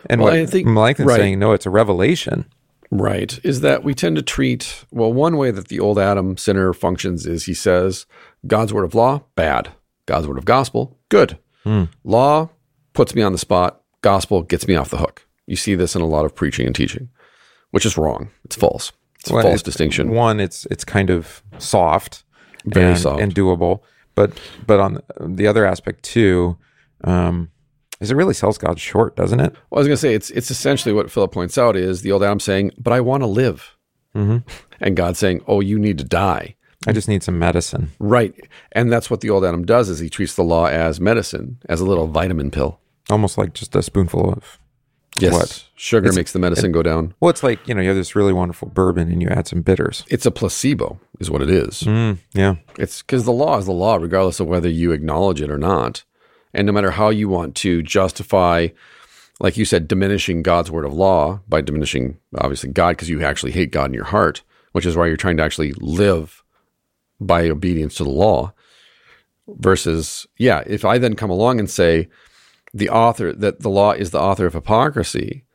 [0.09, 1.17] And Well, what I think- Melanchthon's right.
[1.19, 2.45] saying, no, it's a revelation.
[2.89, 3.39] Right.
[3.43, 7.25] Is that we tend to treat, well, one way that the old Adam sinner functions
[7.25, 8.05] is he says,
[8.45, 9.69] God's word of law, bad.
[10.07, 11.37] God's word of gospel, good.
[12.03, 12.49] Law
[12.93, 13.81] puts me on the spot.
[14.01, 15.25] Gospel gets me off the hook.
[15.51, 17.09] You see this in a lot of preaching and teaching,
[17.71, 18.29] which is wrong.
[18.45, 18.91] It's false.
[19.19, 20.09] It's a false it- distinction.
[20.11, 22.23] One, it's it's kind of soft,
[22.65, 23.21] Very and, soft.
[23.21, 23.81] and doable.
[24.15, 24.29] But
[24.65, 26.57] but on the other aspect too,
[27.03, 27.49] um,
[27.99, 29.51] is it really sells God short, doesn't it?
[29.69, 32.11] Well, I was going to say it's it's essentially what Philip points out is the
[32.13, 33.75] old Adam saying, "But I want to live,"
[34.13, 36.55] and God saying, "Oh, you need to die."
[36.87, 37.91] I just need some medicine.
[37.99, 38.33] Right,
[38.71, 41.79] and that's what the old Adam does is he treats the law as medicine, as
[41.79, 42.79] a little vitamin pill.
[43.09, 44.57] almost like just a spoonful of
[45.17, 45.33] Yes.
[45.33, 45.63] what?
[45.75, 47.13] Sugar It's- makes the medicine go down.
[47.19, 49.61] Well, it's like you know you have this really wonderful bourbon and you add some
[49.61, 50.05] bitters.
[50.09, 51.81] It's a placebo, is what it is.
[51.81, 55.51] Mm, yeah, It's because the law is the law, regardless of whether you acknowledge it
[55.51, 56.03] or not.
[56.53, 58.69] And no matter how you want to justify,
[59.39, 63.51] like you said, diminishing God's word of law by diminishing, obviously, God, because you actually
[63.51, 66.43] hate God in your heart, which is why you're trying to actually live
[67.19, 68.53] by obedience to the law.
[69.47, 72.07] Versus, yeah, if I then come along and say
[72.73, 75.45] the author, that the law is the author of hypocrisy,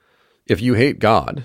[0.46, 1.44] if you hate God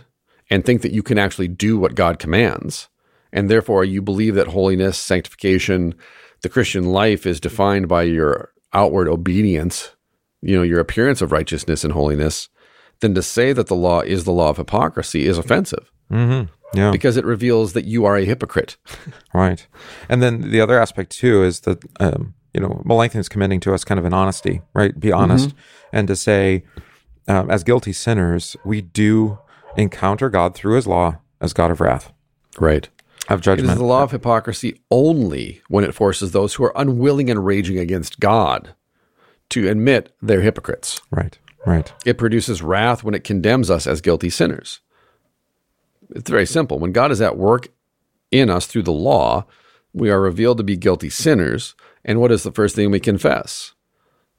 [0.50, 2.90] and think that you can actually do what God commands,
[3.32, 5.96] and therefore you believe that holiness, sanctification,
[6.42, 9.96] the Christian life is defined by your outward obedience,
[10.42, 12.50] you know, your appearance of righteousness and holiness,
[13.00, 16.78] then to say that the law is the law of hypocrisy is offensive mm-hmm.
[16.78, 18.78] yeah, because it reveals that you are a hypocrite.
[19.34, 19.66] right.
[20.10, 23.74] And then the other aspect too is that um, you know Melanchthon is commending to
[23.74, 24.98] us kind of an honesty, right?
[25.00, 25.54] Be honest,
[25.94, 26.64] and to say,
[27.28, 29.38] um, as guilty sinners, we do
[29.78, 32.12] encounter God through His law as God of wrath,
[32.60, 32.90] Right.
[33.30, 33.72] of It judgment.
[33.72, 37.78] is the law of hypocrisy only when it forces those who are unwilling and raging
[37.80, 38.74] against God
[39.50, 41.00] to admit they're hypocrites.
[41.12, 41.92] right, right.
[42.06, 44.80] It produces wrath when it condemns us as guilty sinners.
[46.14, 46.80] It's very simple.
[46.80, 47.70] When God is at work
[48.32, 49.46] in us through the law,
[49.94, 51.76] we are revealed to be guilty sinners.
[52.04, 53.74] And what is the first thing we confess?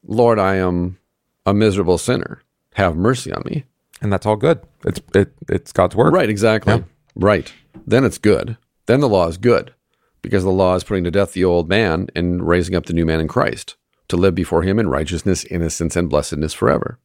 [0.05, 0.99] Lord, I am
[1.47, 2.43] a miserable sinner.
[2.75, 3.65] Have mercy on me.
[4.01, 4.61] And that's all good.
[4.85, 6.13] It's it, it's God's word.
[6.13, 6.85] Right, exactly.
[7.15, 7.53] Right.
[7.87, 8.57] Then it's good.
[8.87, 9.75] Then the law is good
[10.23, 13.07] because the law is putting to death the old man and raising up the new
[13.07, 13.77] man in Christ
[14.09, 16.99] to live before him in righteousness, innocence, and blessedness forever.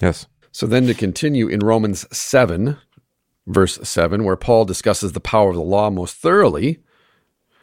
[0.00, 0.26] Yes.
[0.52, 2.76] So then to continue in Romans 7,
[3.46, 6.80] verse 7, where Paul discusses the power of the law most thoroughly,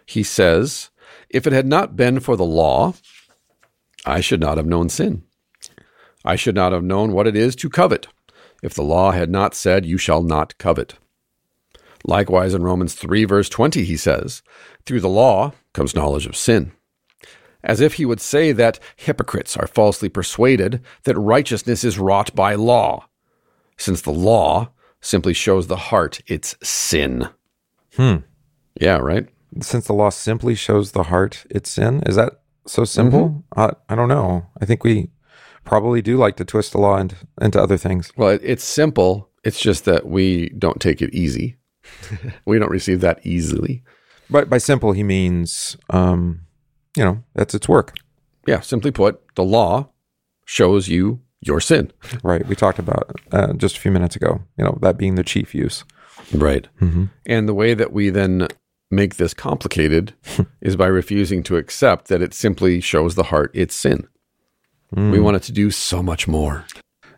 [0.06, 0.90] he says,
[1.30, 2.94] If it had not been for the law,
[4.06, 5.24] I should not have known sin.
[6.24, 8.08] I should not have known what it is to covet,
[8.64, 10.96] if the law had not said, You shall not covet.
[12.06, 14.42] Likewise, in Romans 3, verse 20, he says,
[14.86, 16.72] Through the law comes knowledge of sin.
[17.64, 22.56] As if he would say that hypocrites are falsely persuaded that righteousness is wrought by
[22.56, 23.08] law,
[23.78, 24.70] since the law
[25.02, 27.30] simply shows the heart its sin.
[27.96, 28.18] Hmm.
[28.80, 29.28] Yeah, right?
[29.62, 33.44] Since the law simply shows the heart its sin, is that so simple?
[33.56, 34.48] Uh, I don't know.
[34.62, 35.10] I think we
[35.64, 38.12] probably do like to twist the law into, into other things.
[38.18, 39.30] Well, it, it's simple.
[39.44, 41.58] It's just that we don't take it easy.
[42.46, 43.84] we don't receive that easily.
[44.30, 46.42] But by simple, he means, um,
[46.96, 47.96] you know, that's its work.
[48.46, 49.90] Yeah, simply put, the law
[50.46, 51.92] shows you your sin.
[52.24, 52.46] Right.
[52.48, 55.54] We talked about uh, just a few minutes ago, you know, that being the chief
[55.54, 55.84] use.
[56.34, 56.68] Right.
[56.82, 57.06] Mm-hmm.
[57.26, 58.48] And the way that we then
[58.90, 60.14] make this complicated
[60.62, 64.08] is by refusing to accept that it simply shows the heart its sin.
[64.96, 66.66] We want it to do so much more.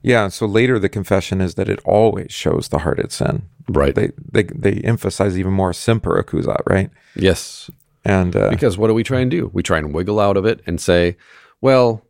[0.02, 0.30] Yeah.
[0.30, 3.44] So later, the confession is that it always shows the heart its sin.
[3.68, 3.94] Right.
[3.94, 6.90] They they they emphasize even more semper accusat, right?
[7.16, 7.70] yes.
[8.06, 9.52] And uh, Because what do we try and do?
[9.54, 11.18] We try and wiggle out of it and say,
[11.62, 12.06] well,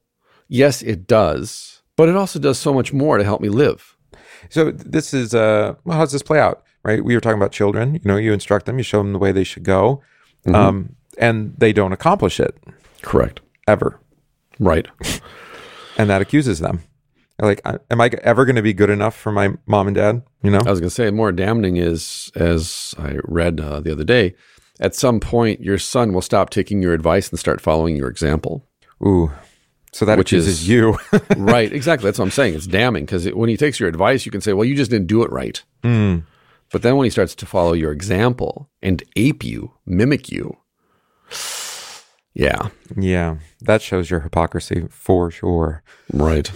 [0.47, 3.97] yes, it does, but it also does so much more to help me live.
[4.49, 6.63] So this is uh well, how does this play out?
[6.89, 7.03] Right?
[7.05, 7.93] We were talking about children.
[7.93, 10.01] You know, you instruct them, you show them the way they should go,
[10.51, 12.57] um, and they don't accomplish it
[13.03, 13.41] Correct.
[13.67, 13.99] ever,
[14.59, 14.87] Right.
[15.97, 16.81] and that accuses them.
[17.39, 20.23] Like, am I ever going to be good enough for my mom and dad?
[20.43, 20.61] You know?
[20.65, 24.33] I was going to say, more damning is, as I read uh, the other day,
[24.79, 28.65] at some point, your son will stop taking your advice and start following your example.
[29.05, 29.31] Ooh,
[29.93, 30.97] so that Which is- you.
[31.37, 31.71] right.
[31.79, 32.07] Exactly.
[32.07, 32.55] That's what I'm saying.
[32.55, 35.07] It's damning because when he takes your advice, you can say, well, you just didn't
[35.07, 35.61] do it right.
[35.83, 36.23] Mm.
[36.71, 40.57] But then when he starts to follow your example and ape you, mimic you,
[42.33, 45.83] yeah, yeah, that shows your hypocrisy for sure.
[46.13, 46.51] right.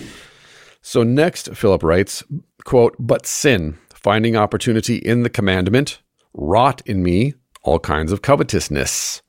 [0.82, 2.24] So next, Philip writes,
[2.66, 6.02] quote, but sin, finding opportunity in the commandment,
[6.34, 9.22] wrought in me all kinds of covetousness.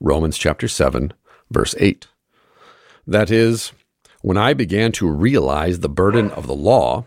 [0.00, 1.12] Romans chapter 7,
[1.50, 2.08] verse 8.
[3.06, 3.72] That is,
[4.22, 7.06] when I began to realize the burden of the law,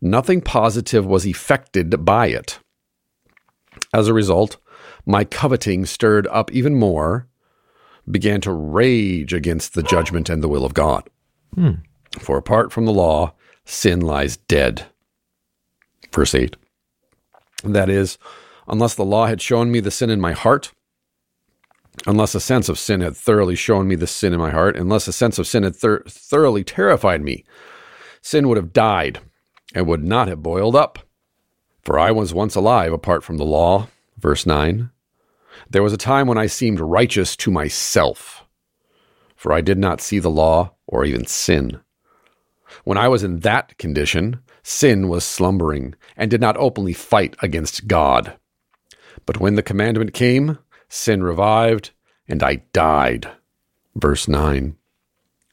[0.00, 2.58] nothing positive was effected by it.
[3.92, 4.56] As a result,
[5.04, 7.28] my coveting stirred up even more,
[8.10, 11.08] began to rage against the judgment and the will of God.
[11.54, 11.72] Hmm.
[12.18, 13.34] For apart from the law,
[13.64, 14.86] sin lies dead.
[16.12, 16.56] Verse 8.
[17.64, 18.18] That is,
[18.68, 20.72] unless the law had shown me the sin in my heart,
[22.06, 25.08] unless a sense of sin had thoroughly shown me the sin in my heart, unless
[25.08, 27.44] a sense of sin had thir- thoroughly terrified me,
[28.22, 29.20] sin would have died
[29.74, 31.05] and would not have boiled up.
[31.86, 33.86] For I was once alive apart from the law.
[34.18, 34.90] Verse 9.
[35.70, 38.44] There was a time when I seemed righteous to myself,
[39.36, 41.78] for I did not see the law or even sin.
[42.82, 47.86] When I was in that condition, sin was slumbering and did not openly fight against
[47.86, 48.36] God.
[49.24, 50.58] But when the commandment came,
[50.88, 51.92] sin revived,
[52.26, 53.30] and I died.
[53.94, 54.74] Verse 9.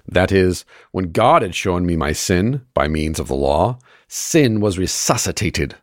[0.08, 3.78] That is, when God had shown me my sin by means of the law,
[4.08, 5.76] sin was resuscitated.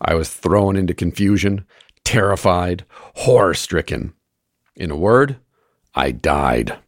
[0.00, 1.64] I was thrown into confusion,
[2.04, 2.84] terrified,
[3.14, 4.14] horror stricken.
[4.76, 5.36] In a word,
[5.94, 6.78] I died.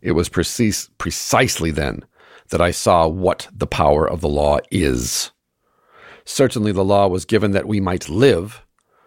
[0.00, 2.04] It was precis- precisely then
[2.50, 5.30] that I saw what the power of the law is.
[6.24, 8.62] Certainly, the law was given that we might live,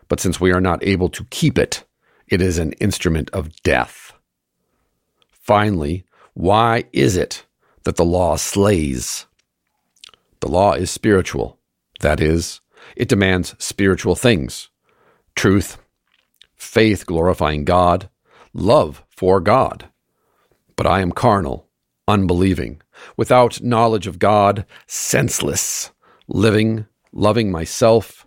[0.08, 1.84] but since we are not able to keep it,
[2.28, 4.14] it is an instrument of death.
[5.32, 7.45] Finally, why is it
[7.84, 9.26] that the law slays?
[10.41, 11.57] The law is spiritual.
[12.02, 12.62] That is,
[12.95, 14.70] it demands spiritual things
[15.36, 15.78] truth,
[16.56, 18.10] faith glorifying God,
[18.54, 19.88] love for God.
[20.76, 21.68] But I am carnal,
[22.08, 22.82] unbelieving,
[23.16, 25.91] without knowledge of God, senseless,
[26.28, 28.26] living, loving myself,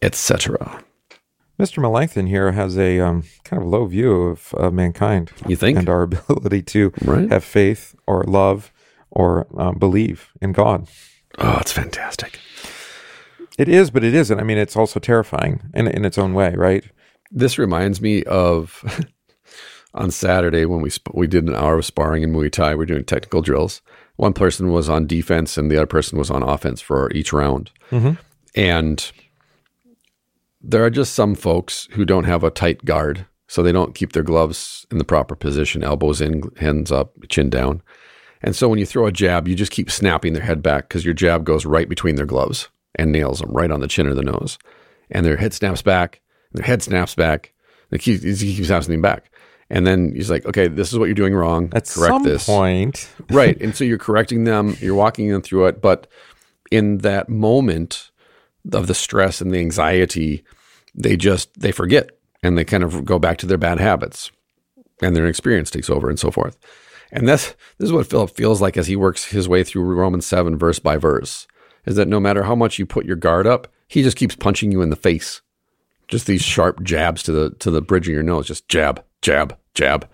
[0.00, 0.84] etc.
[1.58, 1.78] Mr.
[1.82, 5.30] Melanchthon here has a um, kind of low view of uh, mankind.
[5.46, 5.78] You think?
[5.78, 7.30] And our ability to Right.
[7.30, 8.72] have faith or love
[9.10, 10.88] or uh, believe in God.
[11.38, 12.38] Oh, it's fantastic.
[13.58, 14.40] It is, but it isn't.
[14.40, 16.84] I mean, it's also terrifying in, in its own way, right?
[17.30, 18.84] This reminds me of
[19.94, 22.74] on Saturday when we sp- we did an hour of sparring in Muay Thai.
[22.74, 23.82] We're doing technical drills.
[24.16, 27.70] One person was on defense and the other person was on offense for each round.
[27.90, 28.12] Mm-hmm.
[28.54, 29.12] And
[30.60, 34.12] there are just some folks who don't have a tight guard, so they don't keep
[34.12, 37.82] their gloves in the proper position, elbows in, hands up, chin down.
[38.42, 41.04] And so when you throw a jab, you just keep snapping their head back because
[41.04, 44.14] your jab goes right between their gloves and nails them right on the chin or
[44.14, 44.58] the nose.
[45.10, 46.20] And their head snaps back,
[46.52, 47.52] their head snaps back.
[47.90, 49.30] They keep, he keeps snapping back.
[49.70, 51.72] And then he's like, okay, this is what you're doing wrong.
[51.74, 52.46] At Correct some this.
[52.46, 53.58] point, right.
[53.60, 55.80] And so you're correcting them, you're walking them through it.
[55.80, 56.06] But
[56.70, 58.10] in that moment
[58.72, 60.44] of the stress and the anxiety,
[60.94, 62.10] they just, they forget
[62.42, 64.30] and they kind of go back to their bad habits
[65.00, 66.58] and their experience takes over and so forth.
[67.10, 70.26] And that's, this is what Philip feels like as he works his way through Romans
[70.26, 71.46] 7 verse by verse
[71.86, 74.72] is that no matter how much you put your guard up, he just keeps punching
[74.72, 75.42] you in the face.
[76.08, 79.56] Just these sharp jabs to the to the bridge of your nose, just jab, jab,
[79.74, 80.08] jab.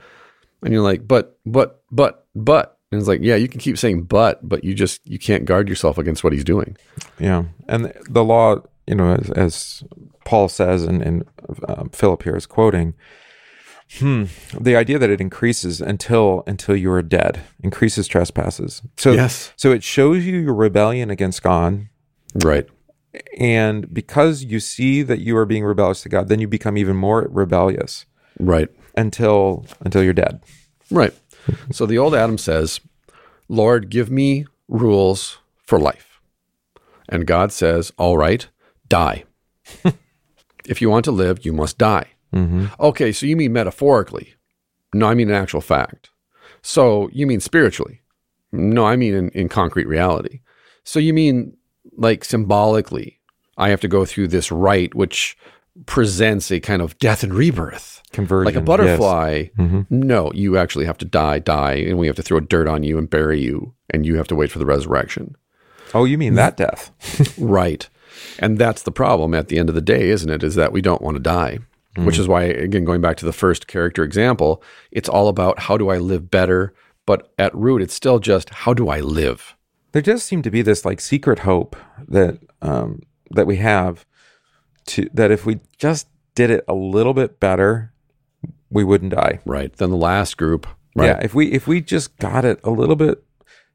[0.62, 2.78] And you're like, but, but, but, but.
[2.90, 5.68] And it's like, yeah, you can keep saying but, but you just you can't guard
[5.68, 6.76] yourself against what he's doing.
[7.18, 7.44] yeah.
[7.68, 8.56] And the law,
[8.86, 9.84] you know, as, as
[10.24, 11.24] Paul says, and, and
[11.68, 12.94] um, Philip here is quoting,
[13.98, 14.24] hmm,
[14.58, 18.82] the idea that it increases until until you are dead, increases trespasses.
[18.96, 19.52] So, Yes.
[19.56, 21.88] so it shows you your rebellion against God,
[22.44, 22.66] Right.
[23.38, 26.96] and because you see that you are being rebellious to God, then you become even
[26.96, 28.04] more rebellious
[28.38, 28.68] Right.
[28.96, 30.40] until until you're dead.
[30.90, 31.14] Right.
[31.72, 32.80] So the old Adam says,
[33.48, 36.20] Lord, give me rules for life.
[37.08, 38.46] And God says, All right,
[38.88, 39.24] die.
[40.66, 42.08] if you want to live, you must die.
[42.34, 42.66] Mm-hmm.
[42.80, 44.34] Okay, so you mean metaphorically.
[44.94, 46.10] No, I mean in actual fact.
[46.62, 48.02] So you mean spiritually.
[48.52, 50.40] No, I mean in, in concrete reality.
[50.84, 51.56] So you mean
[51.96, 53.20] like symbolically,
[53.56, 55.36] I have to go through this rite which
[55.86, 58.66] presents a kind of death and rebirth Conversion, like a yes.
[58.66, 59.44] butterfly.
[59.56, 59.82] Mm-hmm.
[59.90, 62.98] No, you actually have to die, die, and we have to throw dirt on you
[62.98, 65.36] and bury you, and you have to wait for the resurrection.
[65.94, 66.90] Oh, you mean that death?
[67.38, 67.88] Right.
[68.38, 70.42] And that's the problem at the end of the day, isn't it?
[70.42, 71.60] Is that we don't want to die.
[71.96, 74.62] Which is why, again, going back to the first character example,
[74.92, 76.72] it's all about how do I live better?
[77.06, 79.56] But at root, it's still just how do I live?
[79.92, 81.76] there does seem to be this like secret hope
[82.06, 84.04] that um, that we have
[84.86, 87.92] to that if we just did it a little bit better,
[88.70, 89.40] we wouldn't die.
[89.44, 89.72] Right.
[89.74, 90.66] Then the last group.
[90.94, 91.06] Right.
[91.06, 93.22] Yeah, if we if we just got it a little bit,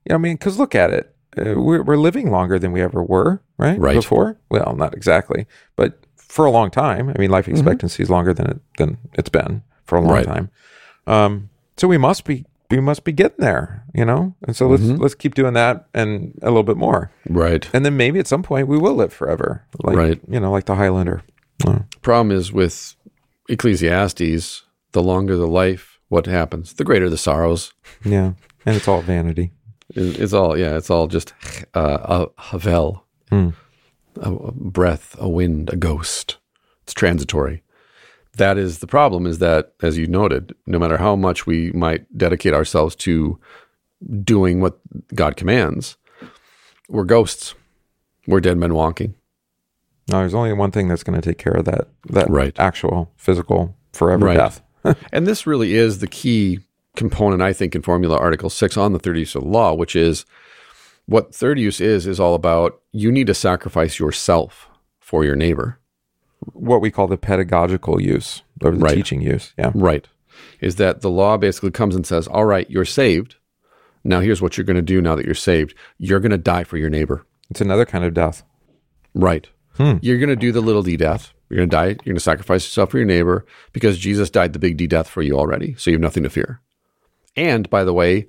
[0.06, 2.82] you know, I mean, because look at it, uh, we're we're living longer than we
[2.82, 3.80] ever were, right?
[3.80, 3.96] Right.
[3.96, 7.06] Before, well, not exactly, but for a long time.
[7.10, 10.26] I mean, life expectancy is longer than it than it's been for a long Right.
[10.26, 10.50] time.
[11.08, 14.34] Um, so we must be we must be getting there, you know.
[14.48, 17.70] And so let's let's keep doing that and a little bit more, Right.
[17.74, 20.20] and then maybe at some point we will live forever, like Right.
[20.28, 21.22] you know, like the Highlander.
[21.68, 22.96] Uh, Problem is with
[23.48, 26.74] Ecclesiastes, the longer the life, what happens?
[26.74, 27.74] The greater the sorrows.
[28.04, 28.34] yeah,
[28.66, 29.52] and it's all vanity.
[29.96, 30.78] It's all yeah.
[30.78, 31.34] It's all just
[31.76, 33.50] uh, a havel, Hmm.
[34.22, 36.38] A, a breath, a wind, a ghost.
[36.84, 37.64] It's transitory.
[38.38, 39.26] That is the problem.
[39.28, 43.40] Is that as you noted, no matter how much we might dedicate ourselves to
[44.24, 44.80] doing what
[45.16, 45.98] God commands,
[46.90, 47.56] we're ghosts.
[48.28, 49.16] We're dead men walking.
[50.10, 52.58] No, there's only one thing that's going to take care of that that Right.
[52.60, 54.38] actual physical forever Right.
[54.38, 54.62] death.
[55.14, 56.60] and this really is the key
[56.96, 59.96] component, I think, in Formula Article 6 on the third use of the law, which
[59.96, 60.26] is
[61.06, 65.80] What third use is, is all about you need to sacrifice yourself for your neighbor.
[66.54, 68.96] What we call the pedagogical use or the Right.
[68.96, 69.54] teaching use.
[69.58, 69.72] Yeah.
[69.74, 70.08] Right.
[70.62, 73.36] Is that the law basically comes and says, all right, you're saved.
[74.04, 75.76] Now here's what you're going to do now that you're saved.
[75.98, 77.26] You're going to die for your neighbor.
[77.50, 78.44] It's another kind of death.
[79.14, 79.48] Right.
[79.78, 79.98] Hmm.
[80.02, 81.34] You're going to do the little d death.
[81.50, 81.86] You're going to die.
[81.88, 85.08] You're going to sacrifice yourself for your neighbor because Jesus died the big D death
[85.08, 85.76] for you already.
[85.78, 86.62] So you have nothing to fear.
[87.36, 88.28] And by the way,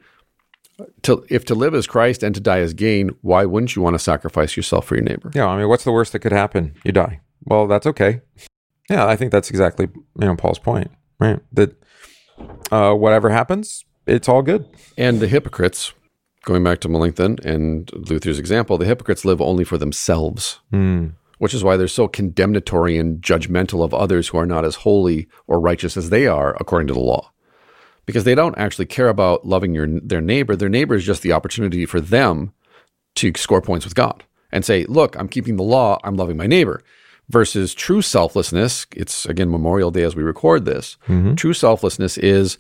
[1.02, 3.94] to, if to live as Christ and to die as gain, why wouldn't you want
[3.94, 5.30] to sacrifice yourself for your neighbor?
[5.34, 5.46] Yeah.
[5.46, 6.74] I mean, what's the worst that could happen?
[6.84, 7.20] You die.
[7.44, 8.20] Well, that's okay.
[8.90, 9.06] Yeah.
[9.06, 11.40] I think that's exactly, you know, Paul's point, right?
[11.52, 11.80] That
[12.72, 14.66] uh, whatever happens, it's all good.
[14.98, 15.92] And the hypocrites,
[16.44, 21.08] going back to Melanchthon and Luther's example, the hypocrites live only for themselves, Hmm.
[21.38, 25.28] which is why they're so condemnatory and judgmental of others who are not as holy
[25.46, 27.30] or righteous as they are according to the law.
[28.07, 30.57] Because they don't actually care about loving your their neighbor.
[30.57, 32.52] Their neighbor is just the opportunity for them
[33.16, 35.98] to score points with God and say, "Look, I'm keeping the law.
[36.05, 36.82] I'm loving my neighbor."
[37.30, 40.98] Versus true selflessness, it's again Memorial Day as we record this.
[41.09, 41.36] Mm-hmm.
[41.36, 42.59] True selflessness is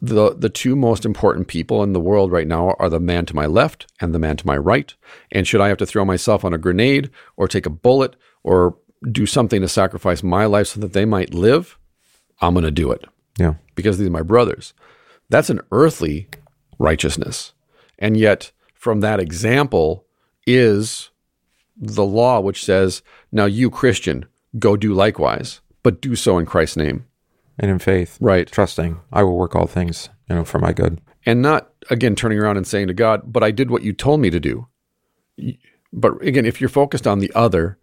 [0.00, 3.36] the the two most important people in the world right now are the man to
[3.36, 4.94] my left and the man to my right.
[5.32, 8.76] And should I have to throw myself on a grenade or take a bullet or
[9.10, 11.78] do something to sacrifice my life so that they might live,
[12.40, 13.04] I'm going to do it
[13.38, 13.54] Yeah.
[13.74, 14.74] because these are my brothers.
[15.28, 16.28] That's an earthly
[16.78, 17.52] righteousness.
[17.98, 20.04] And yet, from that example
[20.46, 21.10] is
[21.76, 23.02] the law, which says,
[23.32, 24.26] now you, Christian,
[24.58, 27.06] go do likewise, but do so in Christ's name.
[27.58, 28.50] And in faith, Right.
[28.50, 31.00] trusting, I will work all things, you know, for my good.
[31.26, 34.20] And not, again, turning around and saying to God, but I did what you told
[34.20, 34.66] me to do.
[35.92, 37.78] But again, if you're focused on the other,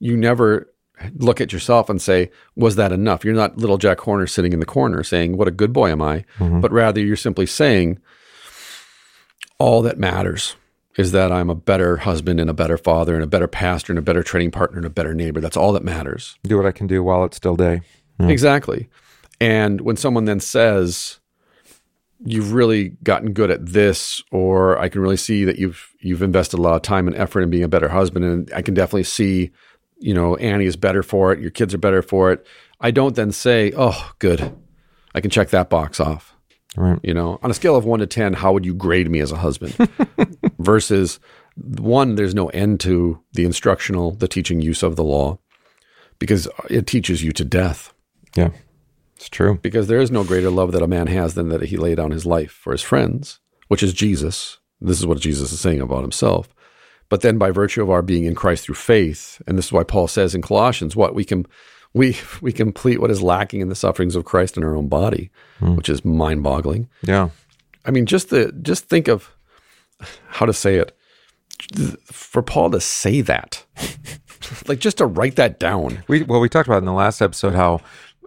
[0.00, 0.68] you never
[1.16, 3.24] look at yourself and say, was that enough?
[3.24, 6.00] You're not little Jack Horner sitting in the corner saying, what a good boy am
[6.02, 6.24] I?
[6.38, 6.60] Mm-hmm.
[6.60, 7.98] But rather, you're simply saying,
[9.58, 10.56] all that matters
[10.96, 13.98] is that I'm a better husband and a better father and a better pastor and
[13.98, 15.40] a better training partner and a better neighbor.
[15.40, 16.36] That's all that matters.
[16.44, 17.80] Do what I can do while it's still day.
[18.20, 18.30] Hmm.
[18.30, 18.88] Exactly.
[19.40, 21.18] And when someone then says,
[22.24, 26.58] "You've really gotten good at this," or "I can really see that you've you've invested
[26.58, 29.02] a lot of time and effort in being a better husband," and I can definitely
[29.02, 29.50] see,
[29.98, 31.40] you know, Annie is better for it.
[31.40, 32.46] Your kids are better for it.
[32.80, 34.52] I don't then say, "Oh, good,
[35.14, 36.34] I can check that box off."
[36.76, 36.98] Right.
[37.02, 39.30] You know, on a scale of one to ten, how would you grade me as
[39.32, 39.76] a husband?
[40.58, 41.20] Versus
[41.56, 45.38] one, there's no end to the instructional, the teaching use of the law,
[46.18, 47.92] because it teaches you to death
[48.36, 48.50] Yeah.
[49.14, 49.58] It's true.
[49.62, 52.10] because there is no greater love that a man has than that he lay down
[52.10, 53.38] his life for his friends,
[53.68, 54.58] which is Jesus.
[54.80, 56.48] This is what Jesus is saying about himself.
[57.08, 59.84] But then by virtue of our being in Christ through faith, and this is why
[59.84, 61.46] Paul says in Colossians, what we can
[61.92, 65.30] we we complete what is lacking in the sufferings of Christ in our own body,
[65.60, 66.88] which is mind-boggling.
[67.02, 67.28] Yeah.
[67.84, 69.30] I mean, just the just think of
[70.28, 70.96] how to say it.
[72.06, 73.64] For Paul to say that,
[74.66, 77.54] like just to write that down, We well, we talked about in the last episode
[77.54, 77.80] how,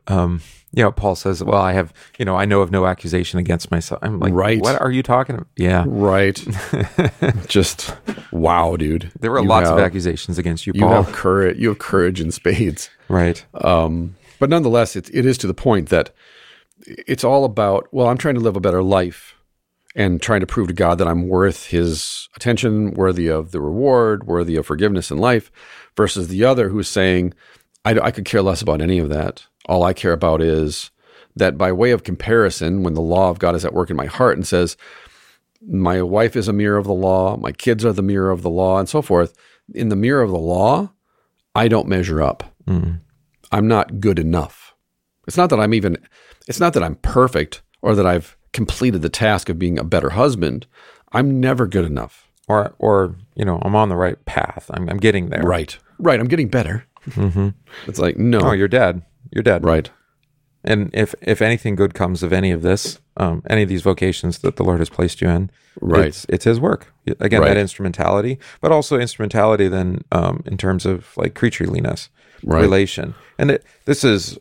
[0.08, 0.42] um,
[0.74, 3.72] you know, Paul says, "Well, I have, you know, I know of no accusation against
[3.72, 4.62] myself." I'm like, Right.
[4.62, 5.48] What are you talking about?
[5.56, 6.36] Yeah, right?
[7.48, 7.96] just
[8.32, 9.12] wow, dude.
[9.20, 11.58] there were You lots of accusations against you, You have courage.
[11.58, 12.90] You have courage in spades.
[13.08, 13.44] right.
[13.54, 16.12] Um, but nonetheless, it, it is to the point that
[16.86, 17.88] it's all about.
[17.92, 19.34] Well, I'm trying to live a better life
[19.96, 24.28] and trying to prove to God that I'm worth His attention, worthy of the reward,
[24.28, 25.52] worthy of forgiveness in life,
[25.96, 27.34] versus the other who's saying,
[27.84, 29.46] I, I could care less about any of that.
[29.68, 30.92] All I care about is
[31.36, 34.08] that by way of comparison, when the law of God is at work in my
[34.08, 34.76] heart and says,
[35.62, 38.50] my wife is a mirror of the law, my kids are the mirror of the
[38.50, 39.36] law, and so forth.
[39.74, 40.92] In the mirror of the law,
[41.54, 42.56] I don't measure up.
[42.66, 43.02] Mm.
[43.52, 44.76] I'm not good enough.
[45.28, 45.98] It's not that I'm even,
[46.48, 50.12] it's not that I'm perfect or that I've completed the task of being a better
[50.12, 50.68] husband.
[51.12, 52.30] I'm never good enough.
[52.48, 54.72] Or, or you know, I'm on the right path.
[54.74, 55.44] I'm, I'm getting there.
[55.44, 55.78] Right.
[56.00, 56.20] Right.
[56.20, 56.86] I'm getting better.
[57.10, 57.50] Mm-hmm.
[57.88, 58.40] It's like, no.
[58.40, 59.02] Oh, you're dead.
[59.32, 59.64] You're dead.
[59.64, 59.90] right.
[60.64, 64.40] And if if anything good comes of any of this, um, any of these vocations
[64.40, 65.50] that the Lord has placed you in,
[65.80, 66.08] Right.
[66.08, 66.92] it's, it's His work.
[67.20, 67.50] Again, Right.
[67.50, 72.10] that instrumentality, but also instrumentality then um, in terms of like creatureliness,
[72.44, 72.62] Right.
[72.62, 73.14] relation.
[73.38, 74.38] And it, this is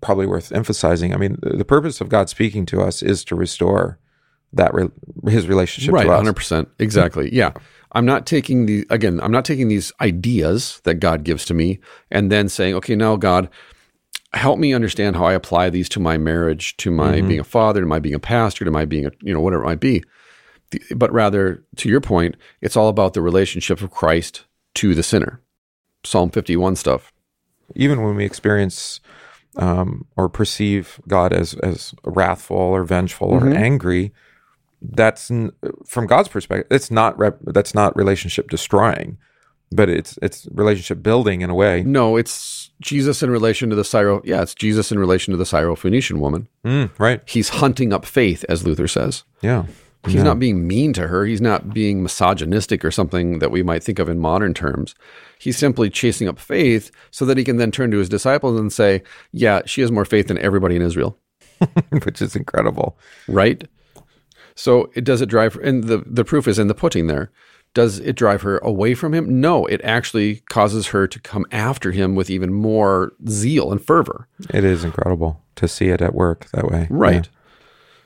[0.00, 1.14] probably worth emphasizing.
[1.14, 3.98] I mean, the, the purpose of God speaking to us is to restore
[4.54, 4.90] that re-
[5.28, 6.04] His relationship Right.
[6.06, 6.18] to us.
[6.26, 6.66] 100%.
[6.78, 7.28] Exactly.
[7.32, 7.52] Yeah.
[7.92, 11.78] I'm not taking the, again, I'm not taking these ideas that God gives to me
[12.10, 13.48] and then saying, okay, now God,
[14.34, 17.80] help me understand how I apply these to my marriage, to my being a father,
[17.80, 20.02] to my being a pastor, to my being a, you know, whatever it might be.
[20.94, 25.40] But rather, to your point, it's all about the relationship of Christ to the sinner.
[26.04, 27.12] Psalm 51 stuff.
[27.74, 29.00] even when we experience
[29.56, 34.12] um, or perceive God as as wrathful or vengeful or angry,
[34.80, 35.52] that's n-
[35.86, 39.18] from God's perspective, it's not rep- that's not relationship destroying,
[39.72, 41.82] but it's it's relationship building in a way.
[41.82, 44.22] No, it's Jesus in relation to the Syro.
[44.24, 46.48] Yeah, it's Jesus in relation to the Syro-Phoenician woman.
[46.64, 47.22] Mm, right?
[47.26, 49.24] He's hunting up faith, as Luther says.
[49.40, 49.66] Yeah.
[50.06, 51.26] He's not being mean to her.
[51.26, 54.94] He's not being misogynistic or something that we might think of in modern terms.
[55.38, 58.72] He's simply chasing up faith so that he can then turn to his disciples and
[58.72, 59.02] say,
[59.32, 61.18] Yeah, she has more faith than everybody in Israel.
[62.04, 62.98] Which is incredible.
[63.26, 63.68] Right?
[64.54, 67.30] So it does it drive and the, the proof is in the putting there.
[67.78, 69.40] Does it drive her away from him?
[69.40, 74.26] No, it actually causes her to come after him with even more zeal and fervor.
[74.52, 76.88] It is incredible to see it at work that way.
[76.90, 77.26] Right.
[77.26, 77.38] Yeah.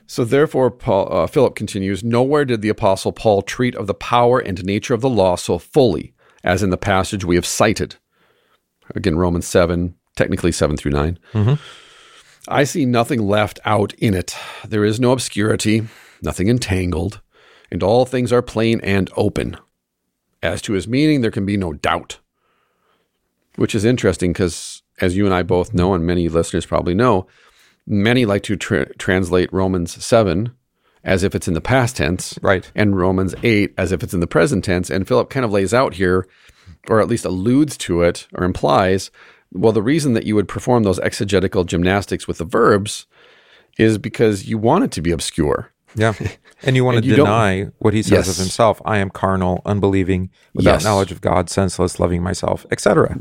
[0.05, 4.37] So therefore, Paul, uh, Philip continues, nowhere did the apostle Paul treat of the power
[4.37, 6.13] and nature of the law so fully
[6.43, 7.95] as in the passage we have cited.
[8.93, 11.17] Again, Romans 7, technically 7 through 9.
[12.47, 14.37] I see nothing left out in it.
[14.67, 15.87] There is no obscurity,
[16.21, 17.21] nothing entangled,
[17.73, 19.57] and all things are plain and open.
[20.41, 22.19] As to his meaning, there can be no doubt.
[23.55, 27.27] Which is interesting because, as you and I both know, and many listeners probably know,
[27.85, 30.51] many like to tra- translate Romans 7
[31.03, 32.71] as if it's in the past tense, Right.
[32.75, 34.89] and Romans 8 as if it's in the present tense.
[34.89, 36.25] And Philip kind of lays out here,
[36.87, 39.11] or at least alludes to it, or implies,
[39.51, 43.05] well, the reason that you would perform those exegetical gymnastics with the verbs
[43.77, 45.71] is because you want it to be obscure.
[45.95, 46.13] Yeah.
[46.65, 48.29] And you want And to you deny what he says Yes.
[48.29, 48.81] of himself.
[48.85, 50.83] I am carnal, unbelieving, without Yes.
[50.85, 53.17] knowledge of God, senseless, loving myself, etc.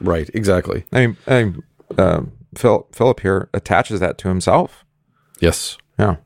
[0.00, 0.84] Right, exactly.
[0.92, 1.62] I mean, I mean
[1.98, 2.20] uh,
[2.56, 4.84] Philip, Philip here attaches that to himself.
[5.40, 5.76] Yes.
[5.98, 6.16] Yeah.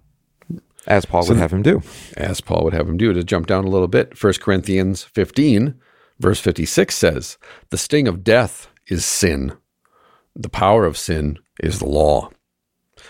[0.86, 1.82] As Paul would have him do.
[2.18, 3.14] as Paul would have him do.
[3.14, 5.74] To jump down a little bit, 1 Corinthians 15,
[6.20, 7.38] verse 56 says,
[7.70, 9.54] The sting of death is sin.
[10.36, 12.28] The power of sin is the law.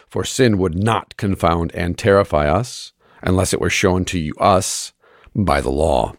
[0.09, 2.92] For sin would not confound and terrify us
[3.22, 4.92] unless it were shown to you, us
[5.34, 6.14] by the law.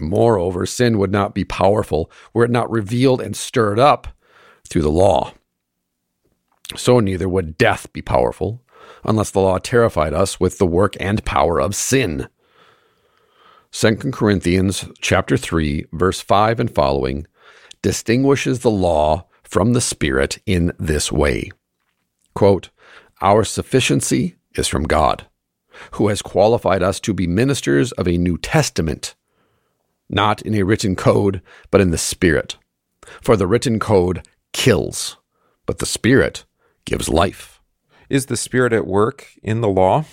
[0.00, 4.08] Moreover, sin would not be powerful were it not revealed and stirred up
[4.68, 5.34] through the law.
[6.76, 8.62] So neither would death be powerful
[9.04, 12.28] unless the law terrified us with the work and power of sin.
[13.72, 17.26] 2 Corinthians chapter 3 verse 5 and following
[17.82, 21.50] distinguishes the law from the spirit in this way.
[22.34, 22.70] Quote,
[23.20, 25.26] "Our sufficiency is from God,
[25.92, 29.14] who has qualified us to be ministers of a new testament,
[30.08, 32.56] not in a written code, but in the spirit.
[33.20, 35.16] For the written code kills,
[35.66, 36.44] but the spirit
[36.84, 37.60] gives life."
[38.10, 40.04] Is the spirit at work in the law?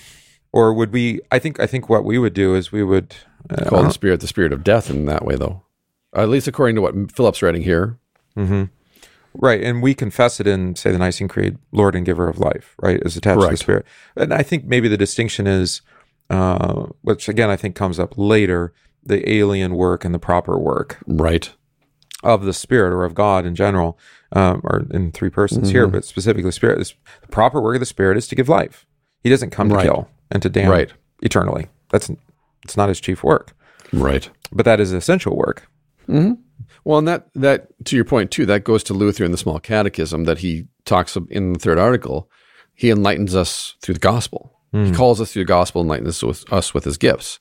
[0.53, 3.15] Or would we I think I think what we would do is we would
[3.49, 5.63] uh, call the spirit the spirit of death in that way, though.
[6.13, 7.97] At least according to what Philip's writing here.
[9.33, 12.75] Right, and we confess it in, say, the Nicene Creed, Lord and Giver of Life,
[12.81, 13.85] right, is attached to the Spirit.
[14.17, 15.81] And I think maybe the distinction is,
[16.29, 18.73] uh, which again I think comes up later,
[19.03, 21.49] the alien work and the proper work Right.
[22.23, 23.97] of the Spirit or of God in general,
[24.33, 25.95] um, or in three persons here, Mm-hmm.
[25.95, 26.77] but specifically Spirit.
[26.79, 28.85] This, the proper work of the Spirit is to give life.
[29.23, 29.85] He doesn't come to Right.
[29.85, 30.91] kill and to damn Right.
[31.21, 31.69] eternally.
[31.89, 32.09] That's
[32.63, 33.53] it's not his chief work,
[33.93, 34.29] Right.
[34.51, 35.67] but that is essential work.
[36.83, 39.59] Well, and that that to your point too, that goes to Luther in the Small
[39.59, 42.29] Catechism that he talks of in the third article.
[42.73, 44.57] He enlightens us through the gospel.
[44.71, 44.93] He hmm.
[44.93, 47.39] calls us through the gospel, enlightens us with, us with his gifts.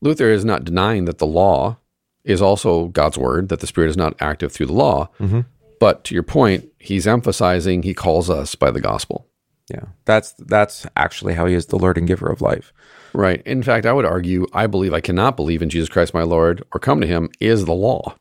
[0.00, 1.76] Luther is not denying that the law
[2.24, 5.10] is also God's word, that the Spirit is not active through the law.
[5.20, 5.40] Mm-hmm.
[5.78, 9.26] But to your point, he's emphasizing he calls us by the gospel.
[9.70, 12.72] Yeah, that's that's actually how he is the Lord and Giver of life.
[13.12, 13.42] Right.
[13.46, 16.62] In fact, I would argue, I believe I cannot believe in Jesus Christ my Lord
[16.72, 18.16] or come to him is the law.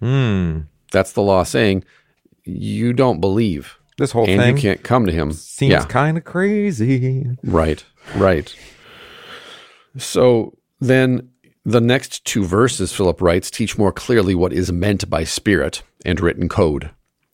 [0.00, 0.60] Hmm.
[0.92, 1.84] That's the law saying
[2.44, 5.32] you don't believe This whole and thing you can't come to him.
[5.32, 5.84] seems yeah.
[5.84, 7.26] kind of crazy.
[7.44, 7.84] Right.
[8.16, 8.54] Right.
[9.98, 11.30] So then
[11.64, 16.20] the next two verses, Philip writes, teach more clearly what is meant by spirit and
[16.20, 16.90] written code.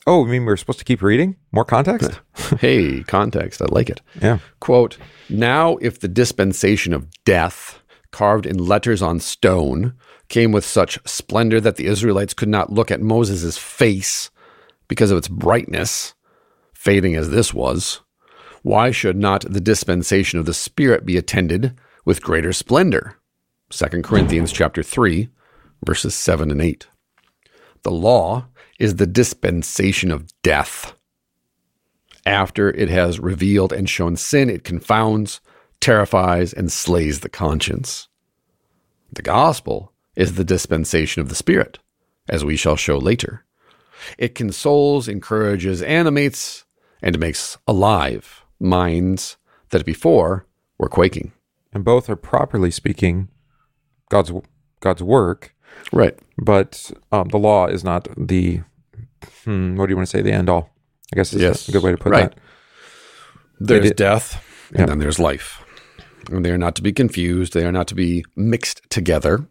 [0.06, 1.36] Oh, I mean we're supposed to keep reading?
[1.52, 2.20] More context?
[2.60, 3.60] hey, context.
[3.60, 4.00] I like it.
[4.20, 4.38] yeah.
[4.60, 7.80] Quote, now if the dispensation of death,
[8.12, 9.92] carved in letters on stone,
[10.28, 14.30] came with such splendor that the Israelites could not look at Moses' face
[14.88, 16.14] because of its brightness,
[16.74, 18.00] fading as this was,
[18.66, 23.16] why should not the dispensation of the Spirit be attended with greater splendor?
[23.70, 25.28] 2 Corinthians chapter 3,
[25.84, 26.88] verses 7 and 8.
[27.84, 28.46] The law
[28.80, 30.94] is the dispensation of death.
[32.24, 35.40] After it has revealed and shown sin, it confounds,
[35.80, 38.08] terrifies, and slays the conscience.
[39.12, 41.78] The gospel is the dispensation of the Spirit,
[42.28, 43.44] as we shall show later.
[44.18, 46.64] It consoles, encourages, animates,
[47.02, 49.36] and makes alive minds
[49.70, 50.46] that before
[50.78, 51.32] were quaking.
[51.72, 53.28] and both are properly speaking
[54.08, 54.32] God's
[54.80, 55.54] God's work.
[55.92, 56.18] Right.
[56.38, 58.60] But um, the law is not the
[59.44, 60.70] hmm, what do you want to say the end all?
[61.12, 61.68] I guess is Yes.
[61.68, 62.30] a good way to put Right.
[62.30, 62.38] that.
[63.58, 64.86] There's death, and Yeah.
[64.86, 65.62] then there's life.
[66.30, 67.52] And they are not to be confused.
[67.52, 69.46] They are not to be mixed together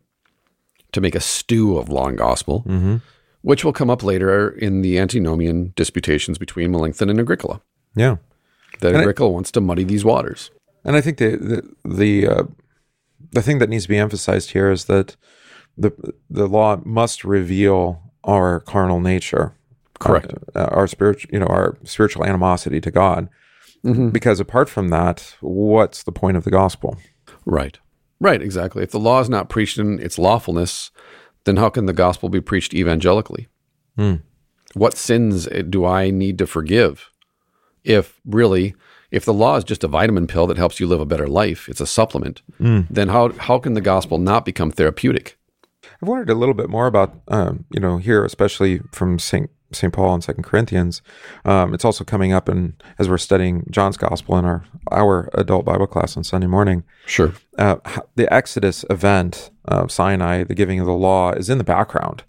[0.95, 2.95] to make a stew of law and gospel, Mm-hmm.
[3.41, 7.61] which will come up later in the antinomian disputations between Melanchthon and Agricola.
[7.95, 8.15] Yeah.
[8.79, 10.51] That And I- Agricola wants to muddy these waters.
[10.83, 11.59] And I think the the
[12.01, 12.43] the, uh,
[13.31, 15.15] the thing that needs to be emphasized here is that
[15.77, 15.91] the
[16.29, 19.53] the law must reveal our carnal nature,
[19.99, 20.33] Correct.
[20.55, 23.29] uh, our spiritual, you know, our spiritual animosity to God.
[23.83, 24.09] Mm-hmm.
[24.09, 26.97] Because apart from that, what's the point of the gospel?
[27.45, 27.77] Right.
[28.19, 28.83] Right, exactly.
[28.83, 30.91] If the law is not preached in its lawfulness,
[31.43, 33.47] then how can the gospel be preached evangelically?
[33.97, 34.15] Hmm.
[34.73, 37.11] What sins eh, do I need to forgive?
[37.83, 38.75] If really,
[39.11, 41.69] if the law is just a vitamin pill that helps you live a better life,
[41.69, 42.41] it's a supplement,
[42.89, 45.37] then how, how can the gospel not become therapeutic?
[46.01, 49.93] I've wondered a little bit more about, um, you know, here, especially from Saint Saint
[49.93, 51.01] Paul and Second Corinthians.
[51.43, 55.65] Um, it's also coming up, in as we're studying John's Gospel in our our adult
[55.65, 56.83] Bible class on Sunday morning.
[57.05, 57.33] Sure.
[57.57, 57.77] uh,
[58.15, 62.23] the Exodus event of Sinai, the giving of the law, is in the background.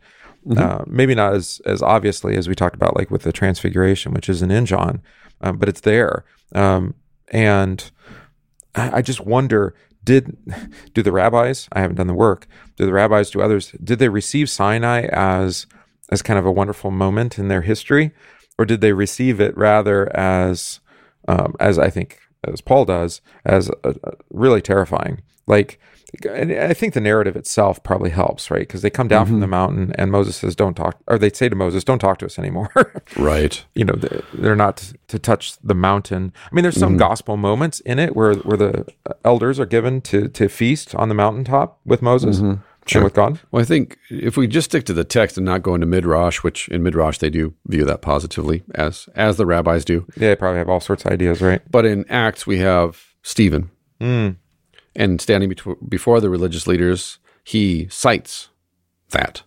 [0.57, 4.29] Uh, maybe not as as obviously as we talked about, like with the Transfiguration, which
[4.29, 5.03] isn't in John,
[5.41, 6.25] um, but it's there.
[6.55, 6.95] Um,
[7.33, 7.91] and
[8.77, 9.75] I, I just wonder:
[10.05, 10.37] did
[10.95, 11.69] do the rabbis?
[11.73, 12.47] I haven't done the work.
[12.77, 13.31] Do the rabbis?
[13.31, 13.73] Do others?
[13.83, 15.67] Did they receive Sinai as
[16.11, 18.13] as kind of a wonderful moment in their history,
[18.59, 20.81] or did they receive it rather as
[21.29, 25.23] um, as I think as Paul does as a, a really terrifying?
[25.47, 25.81] Like,
[26.29, 28.61] and I think the narrative itself probably helps, right?
[28.61, 29.41] Because they come down from mm-hmm.
[29.43, 32.27] the mountain, and Moses says, "Don't talk," or they say to Moses, "Don't talk to
[32.27, 32.71] us anymore."
[33.17, 33.65] Right.
[33.75, 36.33] you know, they- they're not to, to touch the mountain.
[36.51, 36.99] I mean, there's some mm-hmm.
[36.99, 41.09] gospel moments in it where where the uh, elders are given to to feast on
[41.09, 42.61] the mountaintop with Moses mm-hmm.
[42.95, 43.41] And with God.
[43.51, 46.43] Well, I think if we just stick to the text and not go into midrash,
[46.43, 50.37] which in midrash they do view that positively, as as the rabbis do, Yeah, they
[50.37, 51.61] probably have all sorts of ideas, right?
[51.71, 53.71] But in Acts, we have Stephen.
[54.01, 54.31] Hmm.
[54.95, 55.53] And standing
[55.89, 58.49] before the religious leaders, he cites
[59.11, 59.43] that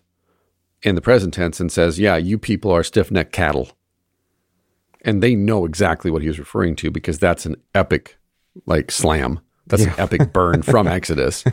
[0.82, 3.70] in the present tense and says, Yeah, you people are stiff necked cattle.
[5.02, 8.18] And they know exactly what he was referring to because that's an epic,
[8.66, 9.40] like, slam.
[9.70, 11.44] That's an epic burn from Exodus.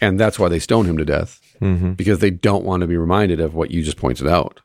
[0.00, 1.40] And that's why they stone him to death
[1.96, 4.60] because they don't want to be reminded of what you just pointed out.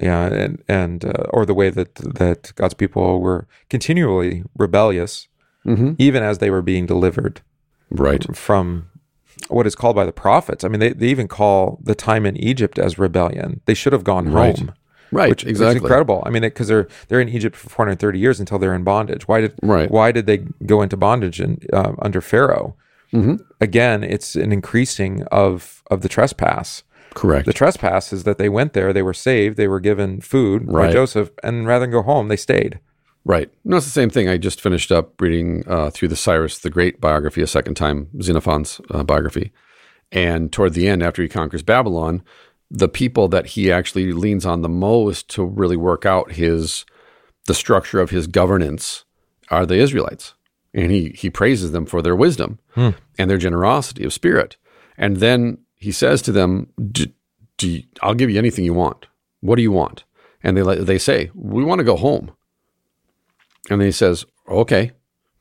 [0.00, 5.26] Yeah, and and uh, or the way that that God's people were continually rebellious,
[5.66, 7.40] even as they were being delivered
[7.90, 8.24] Right.
[8.36, 8.88] from
[9.48, 10.62] what is called by the prophets.
[10.64, 13.60] I mean, they, they even call the time in Egypt as rebellion.
[13.64, 14.58] They should have gone Right.
[14.58, 14.72] home.
[15.10, 15.30] Right.
[15.30, 15.80] which, which is exactly.
[15.80, 16.22] incredible.
[16.26, 19.26] I mean, because they're they're in Egypt for 430 years until they're in bondage.
[19.28, 19.90] Why did Right.
[19.90, 22.76] why did they go into bondage in, uh, under Pharaoh?
[23.12, 23.36] Mm-hmm.
[23.60, 26.82] Again, it's an increasing of of the trespass.
[27.14, 27.46] Correct.
[27.46, 30.92] The trespass is that they went there, they were saved, they were given food by
[30.92, 32.78] Joseph, and rather than go home, they stayed.
[33.24, 33.50] Right.
[33.64, 34.28] No, it's the same thing.
[34.28, 38.08] I just finished up reading uh, through the Cyrus the Great biography a second time,
[38.22, 39.52] Xenophon's uh, biography.
[40.12, 42.22] And toward the end, after he conquers Babylon,
[42.70, 46.84] the people that he actually leans on the most to really work out his
[47.46, 49.04] the structure of his governance
[49.50, 50.34] are the Israelites.
[50.74, 52.90] And he he praises them for their wisdom hmm.
[53.18, 54.56] and their generosity of spirit.
[54.96, 57.14] And then he says to them, "D-
[57.56, 59.06] do you- I'll give you anything you want.
[59.40, 60.04] What do you want?
[60.42, 62.32] And they they say, we want to go home.
[63.70, 64.92] And then he says, "Okay,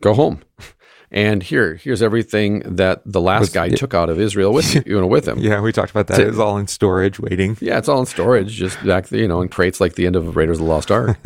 [0.02, 0.42] go home."
[1.10, 5.08] And here, here's everything that the last guy took out of Israel with you know
[5.08, 5.40] with him.
[5.40, 6.20] Yeah, we talked about that.
[6.20, 7.58] It's, was all in storage, waiting.
[7.62, 10.36] Yeah, it's all in storage, just back you know, in crates like the end of
[10.36, 11.18] Raiders of the Lost Ark.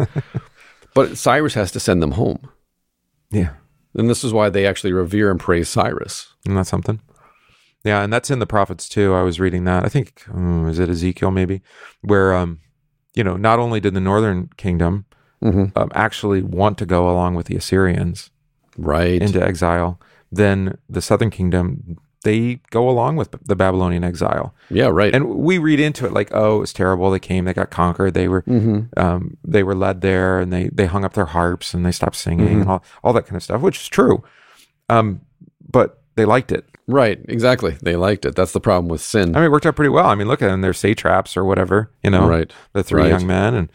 [0.93, 2.49] but Cyrus has to send them home,
[3.31, 3.53] Yeah,
[3.95, 6.31] and this is why they actually revere and praise Cyrus.
[6.45, 7.01] Isn't that something?
[7.83, 9.15] Yeah, and that's in the prophets too.
[9.15, 9.83] I was reading that.
[9.83, 11.63] I think um, is it Ezekiel maybe,
[12.01, 12.59] where um,
[13.15, 15.05] you know, not only did the northern kingdom
[15.75, 18.29] um, actually want to go along with the Assyrians
[18.77, 19.21] Right.
[19.21, 19.99] into exile,
[20.31, 24.53] then the southern kingdom they go along with the Babylonian exile.
[24.69, 24.89] yeah.
[24.93, 25.11] Right.
[25.15, 27.09] And we read into it like, oh, it's terrible.
[27.09, 28.43] They came, they got conquered, they were,
[28.95, 32.15] um, they were led there, and they they hung up their harps and they stopped
[32.15, 34.23] singing and all, all that kind of stuff, which is true.
[34.87, 35.21] Um,
[35.67, 36.65] but they liked it.
[36.87, 37.19] right.
[37.27, 37.77] Exactly.
[37.81, 38.35] They liked it.
[38.35, 39.35] That's the problem with sin.
[39.35, 40.05] I mean, it worked out pretty well.
[40.05, 42.53] I mean, look at them; they're satraps or whatever, you know, Right.
[42.73, 43.09] The three Right.
[43.09, 43.69] young men, and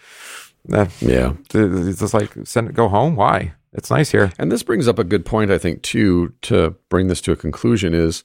[0.72, 1.32] uh, yeah.
[1.52, 3.16] it's just like send it, go home.
[3.16, 3.54] Why?
[3.76, 4.32] It's nice here.
[4.38, 7.36] And this brings up a good point, I think, too, to bring this to a
[7.36, 8.24] conclusion is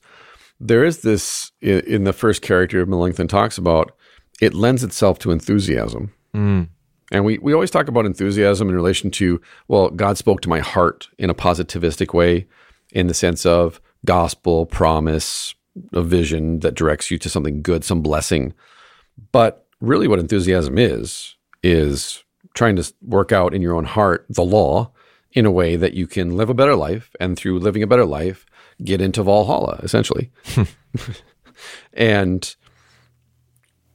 [0.59, 3.91] there is this in, the first character Melanchthon talks about,
[4.41, 6.13] it lends itself to enthusiasm.
[6.33, 6.69] Mm.
[7.11, 10.59] And we, we always talk about enthusiasm in relation to, well, God spoke to my
[10.59, 12.47] heart in a positivistic way,
[12.93, 15.53] in the sense of gospel, promise,
[15.91, 18.53] a vision that directs you to something good, some blessing.
[19.33, 22.23] But really, what enthusiasm is, is
[22.53, 24.91] trying to work out in your own heart the law
[25.33, 27.15] in a way that you can live a better life.
[27.19, 28.45] And through living a better life,
[28.83, 30.31] get into Valhalla, essentially.
[31.93, 32.55] and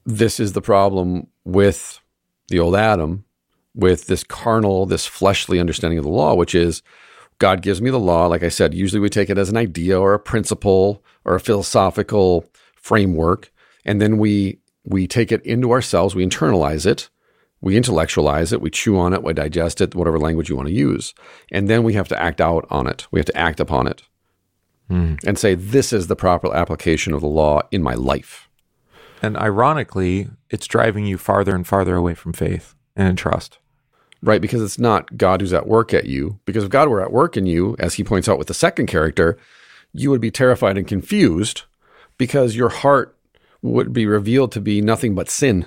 [0.05, 2.01] this is the problem with
[2.49, 3.25] the old Adam,
[3.75, 6.83] with this carnal, this fleshly understanding of the law, which is
[7.39, 8.27] God gives me the law.
[8.27, 11.41] Like I said, usually we take it as an idea or a principle or a
[11.41, 13.53] philosophical framework,
[13.85, 17.11] and then we we take it into ourselves, we internalize it,
[17.61, 20.75] we intellectualize it, we chew on it, we digest it, whatever language you want to
[20.75, 21.15] use,
[21.51, 23.07] and then we have to act out on it.
[23.11, 24.03] We have to act upon it
[24.89, 25.15] Hmm.
[25.27, 28.49] and say this is the proper application of the law in my life.
[29.21, 33.59] And ironically, it's driving you farther and farther away from faith and trust.
[34.23, 36.41] Right, because it's not God who's at work at you.
[36.47, 38.87] Because if God were at work in you, as he points out with the second
[38.87, 39.37] character,
[39.93, 41.63] you would be terrified and confused
[42.19, 43.17] because your heart
[43.63, 45.67] would be revealed to be nothing but sin.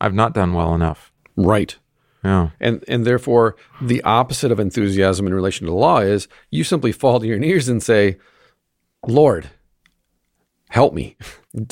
[0.00, 1.11] I've not done well enough.
[1.36, 1.76] Right.
[2.24, 2.50] Yeah.
[2.60, 6.92] And and therefore the opposite of enthusiasm in relation to the law is you simply
[6.92, 8.18] fall to your knees and say,
[9.06, 9.50] Lord,
[10.70, 11.16] help me.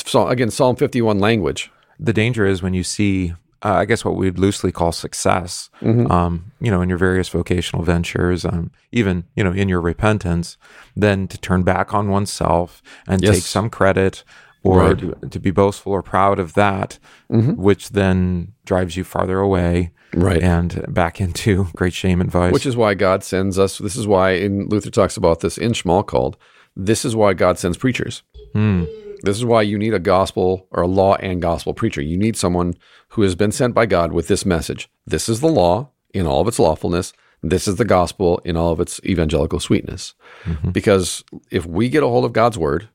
[0.05, 1.71] So again, Psalm 51 language.
[1.99, 3.31] The danger is when you see,
[3.65, 7.83] uh, I guess, what we'd loosely call success, um, you know, in your various vocational
[7.83, 10.59] ventures, um, even, you know, in your repentance,
[10.95, 13.37] then to turn back on oneself and Yes.
[13.37, 14.23] take some credit
[14.63, 14.99] or Right.
[14.99, 16.99] to, to be boastful or proud of that,
[17.31, 17.53] mm-hmm.
[17.53, 20.43] which then drives you farther away Right.
[20.43, 22.53] and back into great shame and vice.
[22.53, 23.79] Which is why God sends us.
[23.79, 26.35] This is why, and Luther talks about this in Schmalkald.
[26.77, 28.23] This is why God sends preachers.
[28.53, 28.85] Hmm.
[29.23, 32.01] This is why you need a gospel or a law and gospel preacher.
[32.01, 32.75] You need someone
[33.11, 34.89] who has been sent by God with this message.
[35.07, 37.13] This is the law in all of its lawfulness.
[37.43, 40.15] This is the gospel in all of its evangelical sweetness.
[40.45, 40.71] Mm-hmm.
[40.71, 42.89] Because if we get a hold of God's word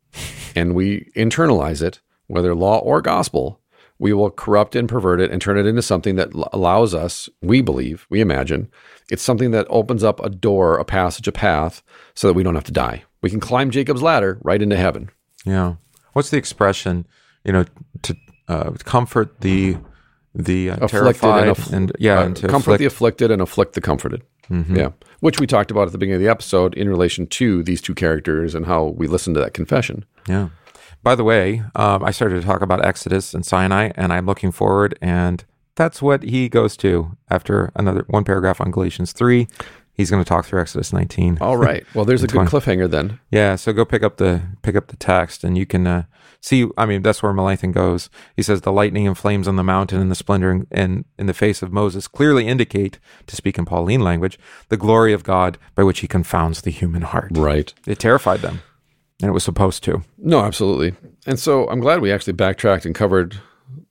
[0.56, 3.60] and we internalize it, whether law or gospel,
[4.00, 7.62] we will corrupt and pervert it and turn it into something that allows us, we
[7.62, 8.70] believe, we imagine,
[9.10, 11.82] it's something that opens up a door, a passage, a path,
[12.14, 13.04] so that we don't have to die.
[13.22, 15.10] We can climb Jacob's ladder right into heaven.
[15.46, 15.76] Yeah.
[16.14, 17.06] What's the expression?
[17.44, 17.66] You know,
[18.04, 18.16] to
[18.48, 19.78] uh, comfort the
[20.34, 23.74] the uh, Afflicted terrified and and, yeah, Uh, and comfort afflict- the afflicted and afflict
[23.74, 24.24] the comforted.
[24.50, 24.90] Yeah.
[25.26, 27.96] Which we talked about at the beginning of the episode in relation to these two
[27.96, 30.06] characters and how we listen to that confession.
[30.28, 30.50] yeah.
[31.02, 34.52] By the way, um, I started to talk about Exodus and Sinai, and I'm looking
[34.52, 39.48] forward, and that's what he goes to after another one paragraph on Galatians three.
[39.96, 41.38] He's going to talk through Exodus 19.
[41.40, 41.86] All right.
[41.96, 43.20] Well, there's a good cliffhanger then.
[43.32, 46.04] Yeah, so go pick up the pick up the text, and you can uh,
[46.42, 46.68] see.
[46.78, 48.10] I mean, that's where Melanchthon goes.
[48.36, 51.28] He says the lightning and flames on the mountain and the splendor in, in, in
[51.28, 54.38] the face of Moses clearly indicate, to speak in Pauline language,
[54.68, 57.32] the glory of God by which He confounds the human heart.
[57.34, 57.74] Right.
[57.88, 58.62] It terrified them,
[59.22, 60.04] and it was supposed to.
[60.18, 60.94] No, absolutely.
[61.26, 63.40] And so I'm glad we actually backtracked and covered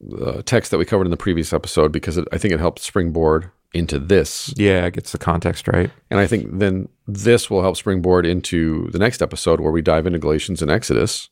[0.00, 2.80] the text that we covered in the previous episode because it, I think it helped
[2.80, 4.54] springboard into this.
[4.56, 5.90] Yeah, it gets the context right.
[6.10, 10.06] And I think then this will help springboard into the next episode where we dive
[10.06, 11.28] into Galatians and Exodus,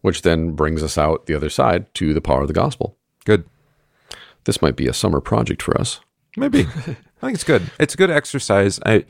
[0.00, 2.96] which then brings us out the other side to the power of the gospel.
[3.24, 3.44] Good.
[4.44, 6.00] This might be a summer project for us.
[6.36, 6.60] Maybe.
[6.66, 7.70] I think it's good.
[7.78, 8.80] It's a good exercise.
[8.84, 9.04] I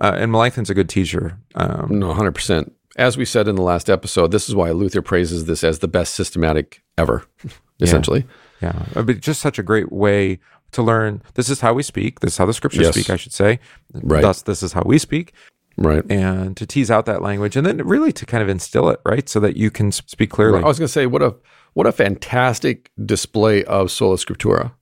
[0.00, 1.38] uh, and Melanchthon's a good teacher.
[1.54, 2.72] Um, No, 100%.
[2.96, 5.88] As we said in the last episode, this is why Luther praises this as the
[5.88, 7.24] best systematic ever,
[7.80, 8.24] essentially.
[8.60, 10.40] Yeah, Uh, but just such a great way
[10.72, 11.22] to learn.
[11.34, 12.20] This is how we speak.
[12.20, 12.94] This is how the scriptures Yes.
[12.94, 13.60] speak, I should say.
[13.94, 14.22] Right.
[14.22, 15.32] Thus, this is how we speak,
[15.76, 16.02] Right.
[16.10, 19.28] and to tease out that language, and then really to kind of instill it, right,
[19.28, 20.62] so that you can speak clearly.
[20.62, 21.34] I was going to say, what a
[21.74, 24.72] what a fantastic display of sola scriptura.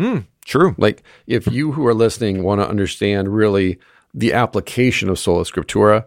[0.00, 0.20] Hmm.
[0.46, 0.74] True.
[0.78, 3.78] Like, if you who are listening want to understand really
[4.14, 6.06] the application of sola scriptura,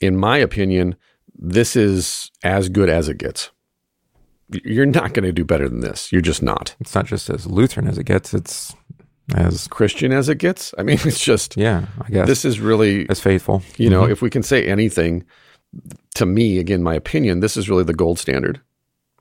[0.00, 0.96] in my opinion,
[1.38, 3.50] this is as good as it gets.
[4.50, 6.12] You're not going to do better than this.
[6.12, 6.74] You're just not.
[6.80, 8.34] It's not just as Lutheran as it gets.
[8.34, 8.74] It's
[9.34, 10.74] as Christian as it gets.
[10.78, 13.62] I mean, it's just yeah, I guess this is really as faithful.
[13.76, 14.12] You know, mm-hmm.
[14.12, 15.24] if we can say anything,
[16.16, 18.60] to me, again, my opinion, this is really the gold standard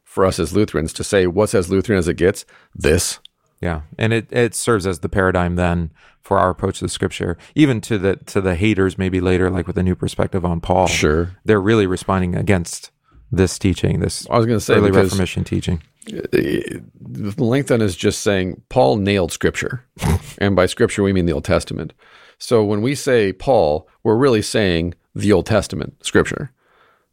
[0.04, 2.46] for us as Lutherans to say what's as Lutheran as it gets.
[2.76, 3.20] This,
[3.62, 7.38] Yeah, and it, it serves as the paradigm then for our approach to the scripture,
[7.56, 10.88] even to the to the haters maybe later, like with a new perspective on Paul.
[10.88, 11.32] sure.
[11.46, 12.92] they're really responding against
[13.36, 15.82] this teaching, this I was going to say early Reformation teaching.
[16.12, 19.86] Uh, Melanchthon is just saying Paul nailed Scripture,
[20.38, 21.94] and by Scripture we mean the Old Testament.
[22.38, 26.52] So when we say Paul, we're really saying the Old Testament Scripture,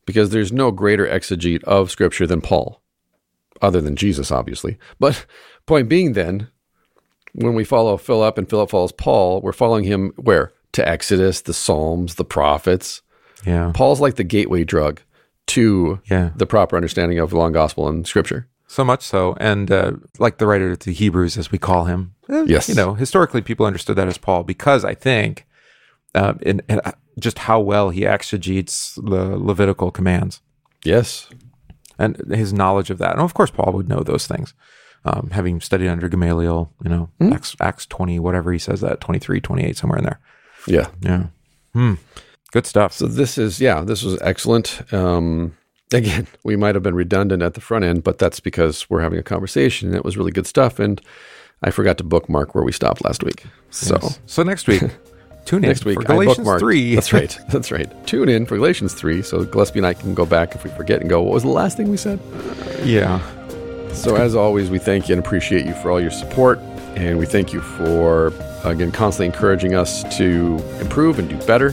[0.06, 2.82] because there's no greater exegete of Scripture than Paul,
[3.62, 4.78] other than Jesus, obviously.
[4.98, 5.24] But
[5.66, 6.48] point being, then,
[7.32, 11.54] when we follow Philip and Philip follows Paul, we're following him where to Exodus, the
[11.54, 13.02] Psalms, the prophets.
[13.46, 13.72] Yeah.
[13.74, 15.00] Paul's like the gateway drug
[15.54, 16.30] to Yeah.
[16.36, 18.46] the proper understanding of the long gospel and scripture.
[18.66, 22.14] So much so, and uh, like the writer to the Hebrews, as we call him,
[22.28, 22.68] eh, Yes.
[22.68, 25.46] you know, historically people understood that as Paul because I think,
[26.14, 26.34] uh,
[26.68, 30.40] uh, just how well he exegetes the Levitical commands
[30.84, 31.28] Yes.
[31.98, 34.54] and his knowledge of that, and of course Paul would know those things,
[35.04, 39.40] um, having studied under Gamaliel, you know, Acts Acts twenty, whatever he says that 23,
[39.40, 40.20] 28, somewhere in there.
[40.66, 40.88] Yeah.
[41.00, 41.24] Yeah,
[41.74, 41.94] hmm.
[42.52, 42.92] Good stuff.
[42.92, 44.82] So this is yeah, this was excellent.
[44.92, 45.56] Um,
[45.92, 49.18] again, we might have been redundant at the front end, but that's because we're having
[49.18, 50.78] a conversation and it was really good stuff.
[50.78, 51.00] And
[51.62, 53.44] I forgot to bookmark where we stopped last week.
[53.70, 54.20] So Yes.
[54.26, 54.82] so next week,
[55.44, 56.94] tune in next week for Galatians three.
[56.94, 57.38] That's right.
[57.50, 57.88] That's right.
[58.06, 61.00] Tune in for Galatians three, so Gillespie and I can go back if we forget
[61.00, 61.20] and go.
[61.22, 62.20] What was the last thing we said?
[62.84, 63.20] Yeah.
[63.92, 66.60] So, as always, we thank you and appreciate you for all your support.
[66.94, 68.28] And we thank you for,
[68.64, 71.70] again, constantly encouraging us to improve and do better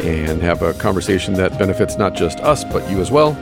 [0.00, 3.32] and have a conversation that benefits not just us, but you as well.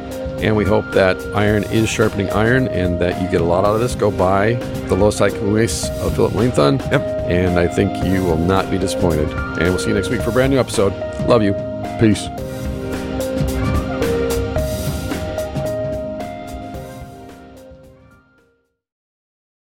[0.43, 3.75] And we hope that iron is sharpening iron and that you get a lot out
[3.75, 3.95] of this.
[3.95, 4.55] Go buy
[4.89, 6.79] the Loci Communes of Philip Melanchthon.
[6.91, 7.03] Yep.
[7.31, 9.31] And I think you will not be disappointed.
[9.31, 10.93] And we'll see you next week for a brand new episode.
[11.27, 11.55] Love you.
[11.99, 12.29] Peace.